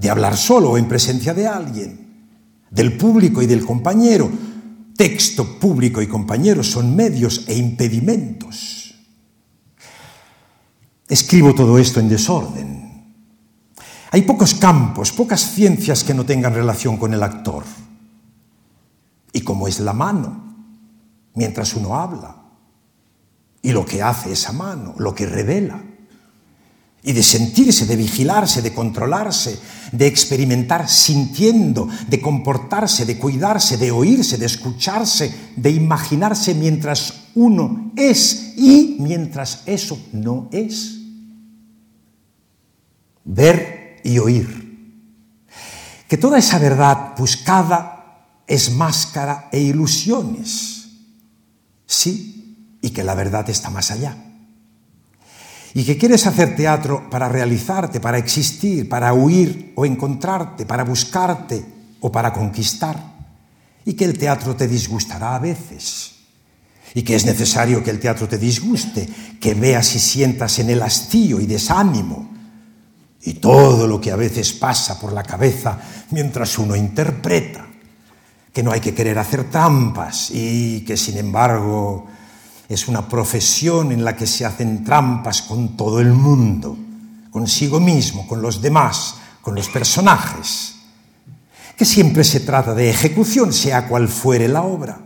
[0.00, 2.26] de hablar solo o en presencia de alguien,
[2.70, 4.30] del público y del compañero.
[4.96, 8.80] Texto, público y compañero son medios e impedimentos
[11.10, 13.12] Escribo todo esto en desorden.
[14.12, 17.64] Hay pocos campos, pocas ciencias que no tengan relación con el actor.
[19.32, 20.54] Y como es la mano,
[21.34, 22.36] mientras uno habla,
[23.60, 25.82] y lo que hace esa mano, lo que revela,
[27.02, 29.58] y de sentirse, de vigilarse, de controlarse,
[29.92, 37.92] de experimentar sintiendo, de comportarse, de cuidarse, de oírse, de escucharse, de imaginarse mientras uno
[37.96, 40.98] es y mientras eso no es
[43.24, 44.60] ver y oír.
[46.08, 50.88] Que toda esa verdad buscada es máscara e ilusiones.
[51.86, 54.29] Sí, y que la verdad está más allá.
[55.74, 61.64] Y que quieres hacer teatro para realizarte, para existir, para huir o encontrarte, para buscarte
[62.00, 62.96] o para conquistar.
[63.84, 66.12] Y que el teatro te disgustará a veces.
[66.94, 69.08] Y que es necesario que el teatro te disguste,
[69.40, 72.30] que veas y sientas en el hastío y desánimo
[73.22, 75.78] y todo lo que a veces pasa por la cabeza
[76.10, 77.66] mientras uno interpreta,
[78.52, 82.06] que no hay que querer hacer trampas y que sin embargo
[82.70, 86.78] es una profesión en la que se hacen trampas con todo el mundo,
[87.32, 90.76] consigo mismo, con los demás, con los personajes,
[91.76, 95.00] que siempre se trata de ejecución, sea cual fuere la obra,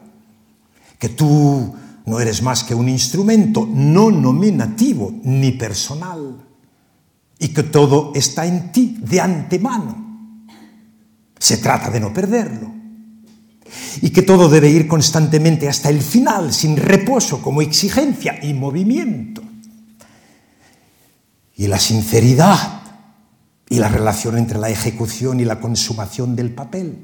[0.99, 1.75] que tú
[2.05, 6.37] no eres más que un instrumento no nominativo ni personal
[7.39, 10.45] y que todo está en ti de antemano.
[11.39, 12.75] Se trata de no perderlo.
[14.03, 19.43] Y que todo debe ir constantemente hasta el final, sin reposo, como exigencia y movimiento.
[21.57, 22.83] Y la sinceridad
[23.69, 26.97] y la relación entre la ejecución y la consumación del papel.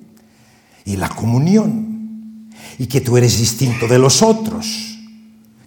[0.84, 2.50] Y la comunión.
[2.78, 4.98] Y que tú eres distinto de los otros.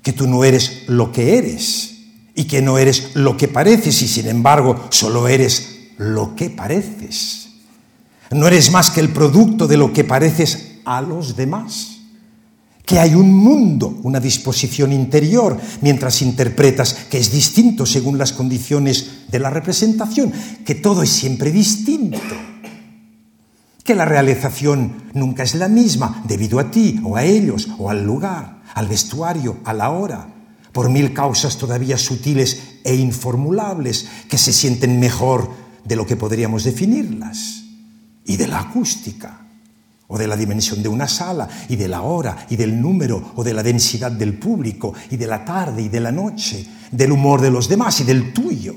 [0.02, 1.94] Que tú no eres lo que eres
[2.36, 7.50] y que no eres lo que pareces y sin embargo solo eres lo que pareces.
[8.32, 12.00] No eres más que el producto de lo que pareces a los demás.
[12.86, 19.30] Que hay un mundo, una disposición interior, mientras interpretas que es distinto según las condiciones
[19.30, 20.34] de la representación,
[20.66, 22.18] que todo es siempre distinto.
[23.84, 28.04] Que la realización nunca es la misma debido a ti o a ellos o al
[28.04, 30.34] lugar, al vestuario, a la hora,
[30.74, 35.50] por mil causas todavía sutiles e informulables que se sienten mejor
[35.86, 37.64] de lo que podríamos definirlas,
[38.26, 39.43] y de la acústica,
[40.14, 43.44] o de la dimensión de una sala, y de la hora, y del número, o
[43.44, 47.42] de la densidad del público, y de la tarde y de la noche, del humor
[47.42, 48.76] de los demás y del tuyo.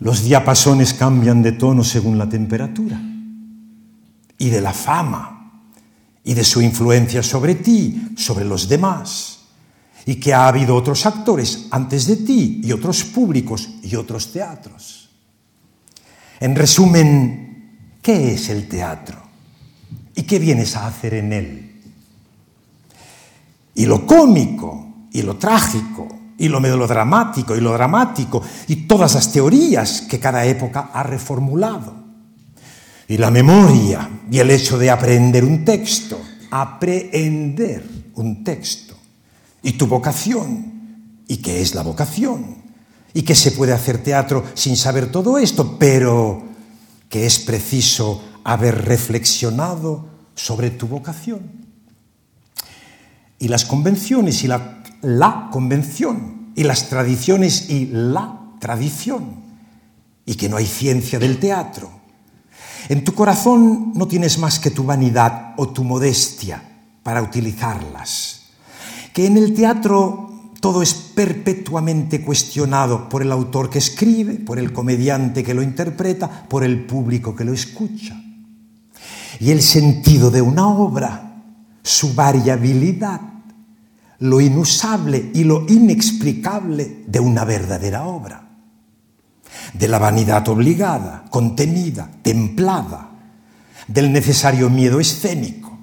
[0.00, 3.00] Los diapasones cambian de tono según la temperatura,
[4.38, 5.62] y de la fama,
[6.24, 9.38] y de su influencia sobre ti, sobre los demás,
[10.04, 15.10] y que ha habido otros actores antes de ti, y otros públicos, y otros teatros.
[16.40, 19.29] En resumen, ¿qué es el teatro?
[20.20, 21.80] ¿Y qué vienes a hacer en él?
[23.74, 29.32] Y lo cómico, y lo trágico, y lo melodramático, y lo dramático, y todas las
[29.32, 31.94] teorías que cada época ha reformulado.
[33.08, 36.20] Y la memoria, y el hecho de aprender un texto,
[36.50, 38.94] aprehender un texto.
[39.62, 42.56] Y tu vocación, y qué es la vocación,
[43.14, 46.42] y que se puede hacer teatro sin saber todo esto, pero
[47.08, 50.09] que es preciso haber reflexionado
[50.42, 51.40] sobre tu vocación.
[53.38, 59.42] Y las convenciones y la, la, convención, y las tradiciones y la tradición,
[60.24, 61.90] y que no hay ciencia del teatro.
[62.88, 66.62] En tu corazón no tienes más que tu vanidad o tu modestia
[67.02, 68.50] para utilizarlas.
[69.12, 74.72] Que en el teatro todo es perpetuamente cuestionado por el autor que escribe, por el
[74.72, 78.16] comediante que lo interpreta, por el público que lo escucha.
[79.40, 81.42] Y el sentido de una obra,
[81.82, 83.20] su variabilidad,
[84.18, 88.48] lo inusable y lo inexplicable de una verdadera obra.
[89.72, 93.10] De la vanidad obligada, contenida, templada,
[93.88, 95.76] del necesario miedo escénico,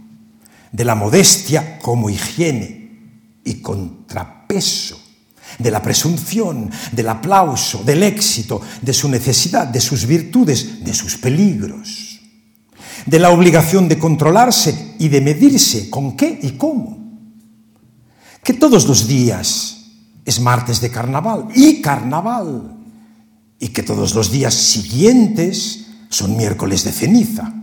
[0.72, 5.00] de la modestia como higiene y contrapeso
[5.58, 11.18] de la presunción, del aplauso, del éxito, de su necesidad, de sus virtudes, de sus
[11.18, 12.17] peligros,
[13.06, 16.98] de la obligación de controlarse y de medirse con qué y cómo.
[18.44, 19.78] Que todos los días
[20.26, 22.76] es martes de carnaval y carnaval,
[23.60, 27.54] y que todos los días siguientes son miércoles de ceniza.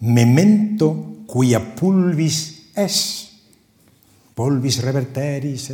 [0.00, 3.28] Memento cuya pulvis es
[4.38, 5.72] polvis reverteris,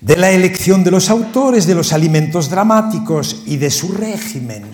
[0.00, 4.64] de la elección de los autores, de los alimentos dramáticos y de su régimen,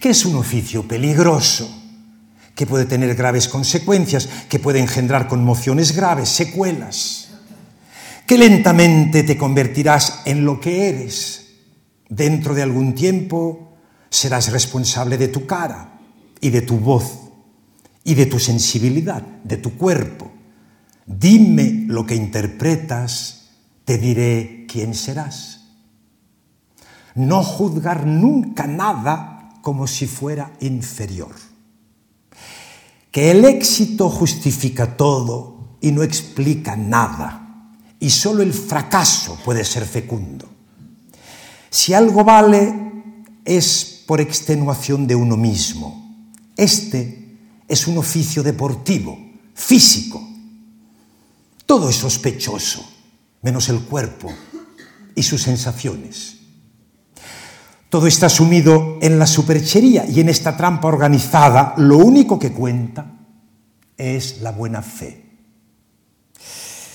[0.00, 1.79] que es un oficio peligroso,
[2.60, 7.30] que puede tener graves consecuencias, que puede engendrar conmociones graves, secuelas,
[8.26, 11.46] que lentamente te convertirás en lo que eres.
[12.10, 13.78] Dentro de algún tiempo
[14.10, 16.00] serás responsable de tu cara
[16.38, 17.30] y de tu voz
[18.04, 20.30] y de tu sensibilidad, de tu cuerpo
[21.12, 23.48] Dime lo que interpretas,
[23.84, 25.66] te diré quién serás.
[27.16, 31.34] No juzgar nunca nada como si fuera inferior.
[33.10, 37.76] Que el éxito justifica todo y no explica nada.
[37.98, 40.48] Y solo el fracaso puede ser fecundo.
[41.68, 42.92] Si algo vale
[43.44, 46.24] es por extenuación de uno mismo.
[46.56, 47.36] Este
[47.68, 49.16] es un oficio deportivo,
[49.54, 50.20] físico,
[51.70, 52.84] todo es sospechoso,
[53.42, 54.28] menos el cuerpo
[55.14, 56.39] y sus sensaciones.
[57.90, 61.74] Todo está sumido en la superchería y en esta trampa organizada.
[61.76, 63.04] Lo único que cuenta
[63.96, 65.26] es la buena fe.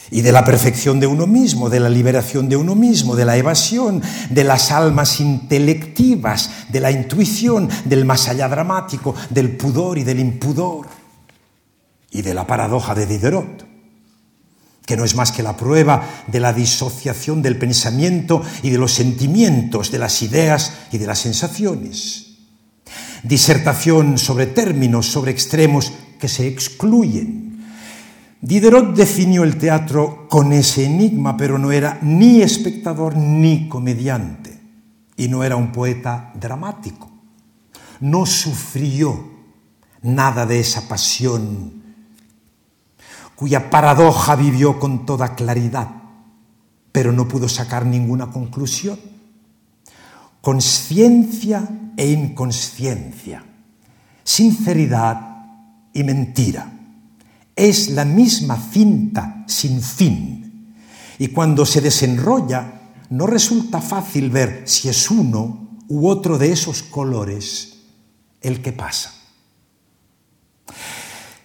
[0.10, 3.36] Y de la perfección de uno mismo, de la liberación de uno mismo, de la
[3.36, 10.06] evasión, de las almas intelectivas, de la intuición, del más allá dramático, del pudor y
[10.06, 10.88] del impudor,
[12.10, 13.65] y de la paradoja de Diderot
[14.86, 18.94] que no es más que la prueba de la disociación del pensamiento y de los
[18.94, 22.38] sentimientos, de las ideas y de las sensaciones.
[23.24, 27.66] Disertación sobre términos, sobre extremos que se excluyen.
[28.42, 34.60] Diderot definió el teatro con ese enigma, pero no era ni espectador ni comediante,
[35.18, 37.10] y no era un poeta dramático.
[38.02, 39.32] No sufrió
[40.04, 41.85] nada de esa pasión
[43.36, 45.90] cuya paradoja vivió con toda claridad,
[46.92, 48.98] pero no pudo sacar ninguna conclusión.
[50.42, 51.68] Conciencia
[51.98, 53.44] e inconsciencia,
[54.24, 55.36] sinceridad
[55.94, 56.72] y mentira.
[57.56, 60.76] Es la misma cinta sin fin.
[61.18, 66.84] Y cuando se desenrolla, no resulta fácil ver si es uno u otro de esos
[66.84, 67.84] colores
[68.42, 69.14] el que pasa.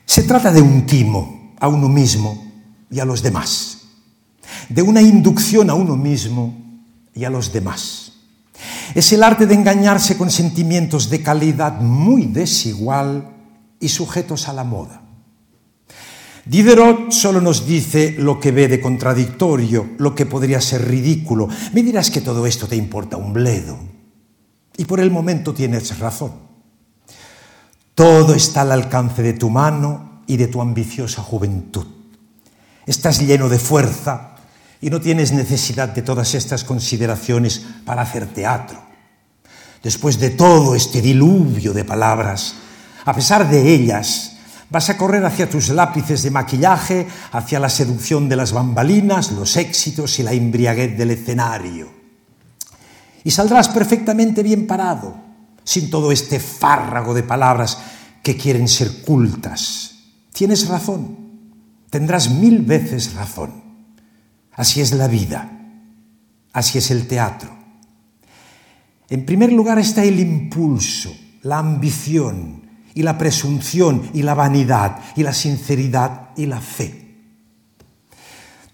[0.05, 2.51] Se trata de un timo a uno mismo
[2.91, 3.83] y a los demás,
[4.69, 6.83] de una inducción a uno mismo
[7.15, 8.13] y a los demás.
[8.95, 13.31] Es el arte de engañarse con sentimientos de calidad muy desigual
[13.79, 15.03] y sujetos a la moda.
[16.45, 21.49] Diderot solo nos dice lo que ve de contradictorio, lo que podría ser ridículo.
[21.73, 23.79] Me dirás que todo esto te importa un bledo.
[24.77, 26.33] Y por el momento tienes razón.
[27.95, 31.87] Todo está al alcance de tu mano y de tu ambiciosa juventud.
[32.87, 34.37] Estás lleno de fuerza
[34.81, 38.81] y no tienes necesidad de todas estas consideraciones para hacer teatro.
[39.83, 42.55] Después de todo este diluvio de palabras,
[43.05, 44.37] a pesar de ellas,
[44.71, 49.57] vas a correr hacia tus lápices de maquillaje, hacia la seducción de las bambalinas, los
[49.57, 51.91] éxitos y la embriaguez del escenario.
[53.25, 55.13] Y saldrás perfectamente bien parado,
[55.65, 57.79] sin todo este fárrago de palabras
[58.23, 59.91] que quieren ser cultas.
[60.33, 61.17] Tienes razón,
[61.91, 63.63] tendrás mil veces razón.
[64.53, 65.51] Así es la vida,
[66.53, 67.51] así es el teatro.
[69.09, 71.13] En primer lugar está el impulso,
[71.43, 72.63] la ambición
[72.95, 77.17] y la presunción y la vanidad y la sinceridad y la fe.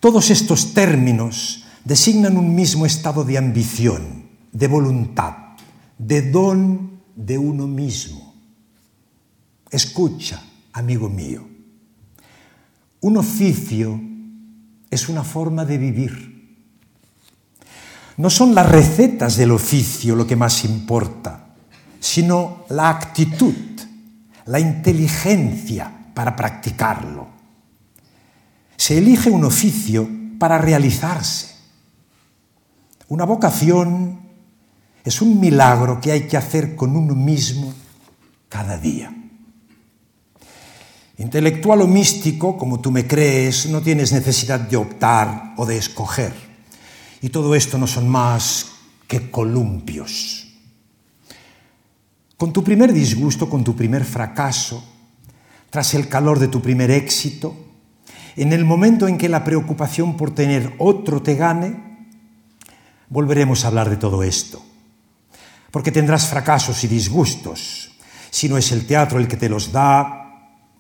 [0.01, 5.35] Todos estos términos designan un mismo estado de ambición, de voluntad,
[5.99, 8.35] de don de uno mismo.
[9.71, 10.43] Escucha,
[10.77, 11.49] amigo mío,
[13.01, 13.99] un oficio
[14.91, 16.37] es una forma de vivir.
[18.19, 21.47] No son las recetas del oficio lo que más importa,
[21.99, 23.55] sino la actitud,
[24.45, 27.27] la inteligencia para practicarlo.
[28.77, 30.07] Se elige un oficio
[30.39, 31.57] para realizarse.
[33.09, 34.21] Una vocación
[35.05, 37.73] es un milagro que hay que hacer con uno mismo
[38.51, 39.16] cada día.
[41.19, 46.33] Intelectual o místico, como tú me crees, no tienes necesidad de optar o de escoger.
[47.23, 48.67] Y todo esto no son más
[49.09, 50.53] que columpios.
[52.37, 54.85] Con tu primer disgusto, con tu primer fracaso,
[55.71, 57.57] tras el calor de tu primer éxito,
[58.37, 62.11] en el momento en que la preocupación por tener otro te gane,
[63.09, 64.63] volveremos a hablar de todo esto.
[65.71, 67.93] Porque tendrás fracasos y disgustos.
[68.29, 70.26] Si no es el teatro el que te los da,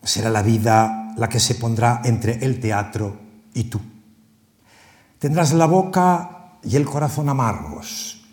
[0.07, 3.19] será la vida la que se pondrá entre el teatro
[3.55, 3.81] y tú.
[5.19, 8.25] Tendrás la boca y el corazón amargos.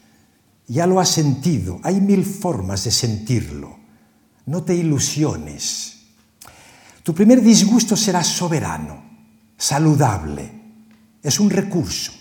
[0.67, 3.77] Ya lo has sentido, hay mil formas de sentirlo.
[4.45, 6.03] No te ilusiones.
[7.03, 9.03] Tu primer disgusto será soberano,
[9.57, 10.51] saludable,
[11.21, 12.13] es un recurso.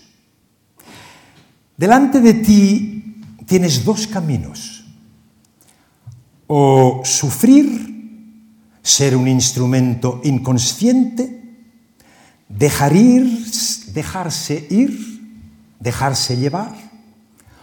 [1.75, 4.85] Delante de ti tienes dos caminos.
[6.47, 7.92] O sufrir
[8.83, 11.41] ser un instrumento inconsciente,
[12.49, 13.45] dejar ir,
[13.93, 14.91] dejarse ir,
[15.79, 16.75] dejarse llevar,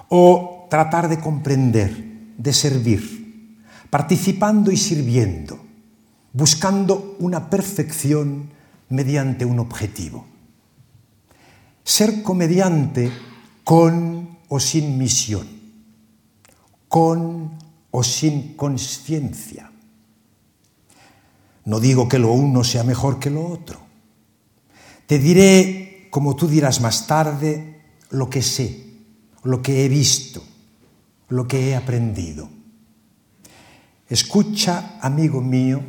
[0.08, 3.58] o tratar de comprender, de servir,
[3.90, 5.60] participando y sirviendo,
[6.32, 8.48] buscando una perfección
[8.88, 10.24] mediante un objetivo.
[11.84, 13.12] Ser comediante
[13.62, 15.46] con o sin misión,
[16.88, 17.58] con
[17.90, 19.69] o sin conciencia
[21.64, 23.80] no digo que lo uno sea mejor que lo otro.
[25.06, 28.84] Te diré, como tú dirás más tarde, lo que sé,
[29.42, 30.42] lo que he visto,
[31.28, 32.48] lo que he aprendido.
[34.08, 35.82] Escucha, amigo mío,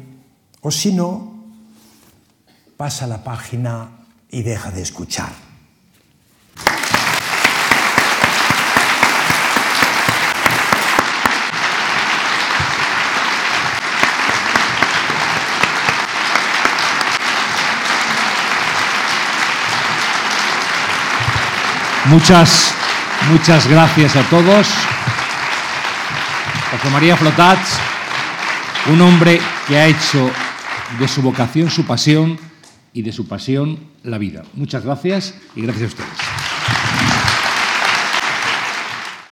[0.62, 1.44] o si no,
[2.78, 5.51] pasa la página y deja de escuchar.
[22.06, 22.74] Muchas,
[23.30, 24.68] muchas gracias a todos.
[26.72, 27.78] José María Flotats,
[28.88, 30.32] un hombre que ha hecho
[31.00, 32.40] de su vocación su pasión
[32.94, 34.44] y de su pasión la vida.
[34.54, 37.11] Muchas gracias y gracias a ustedes.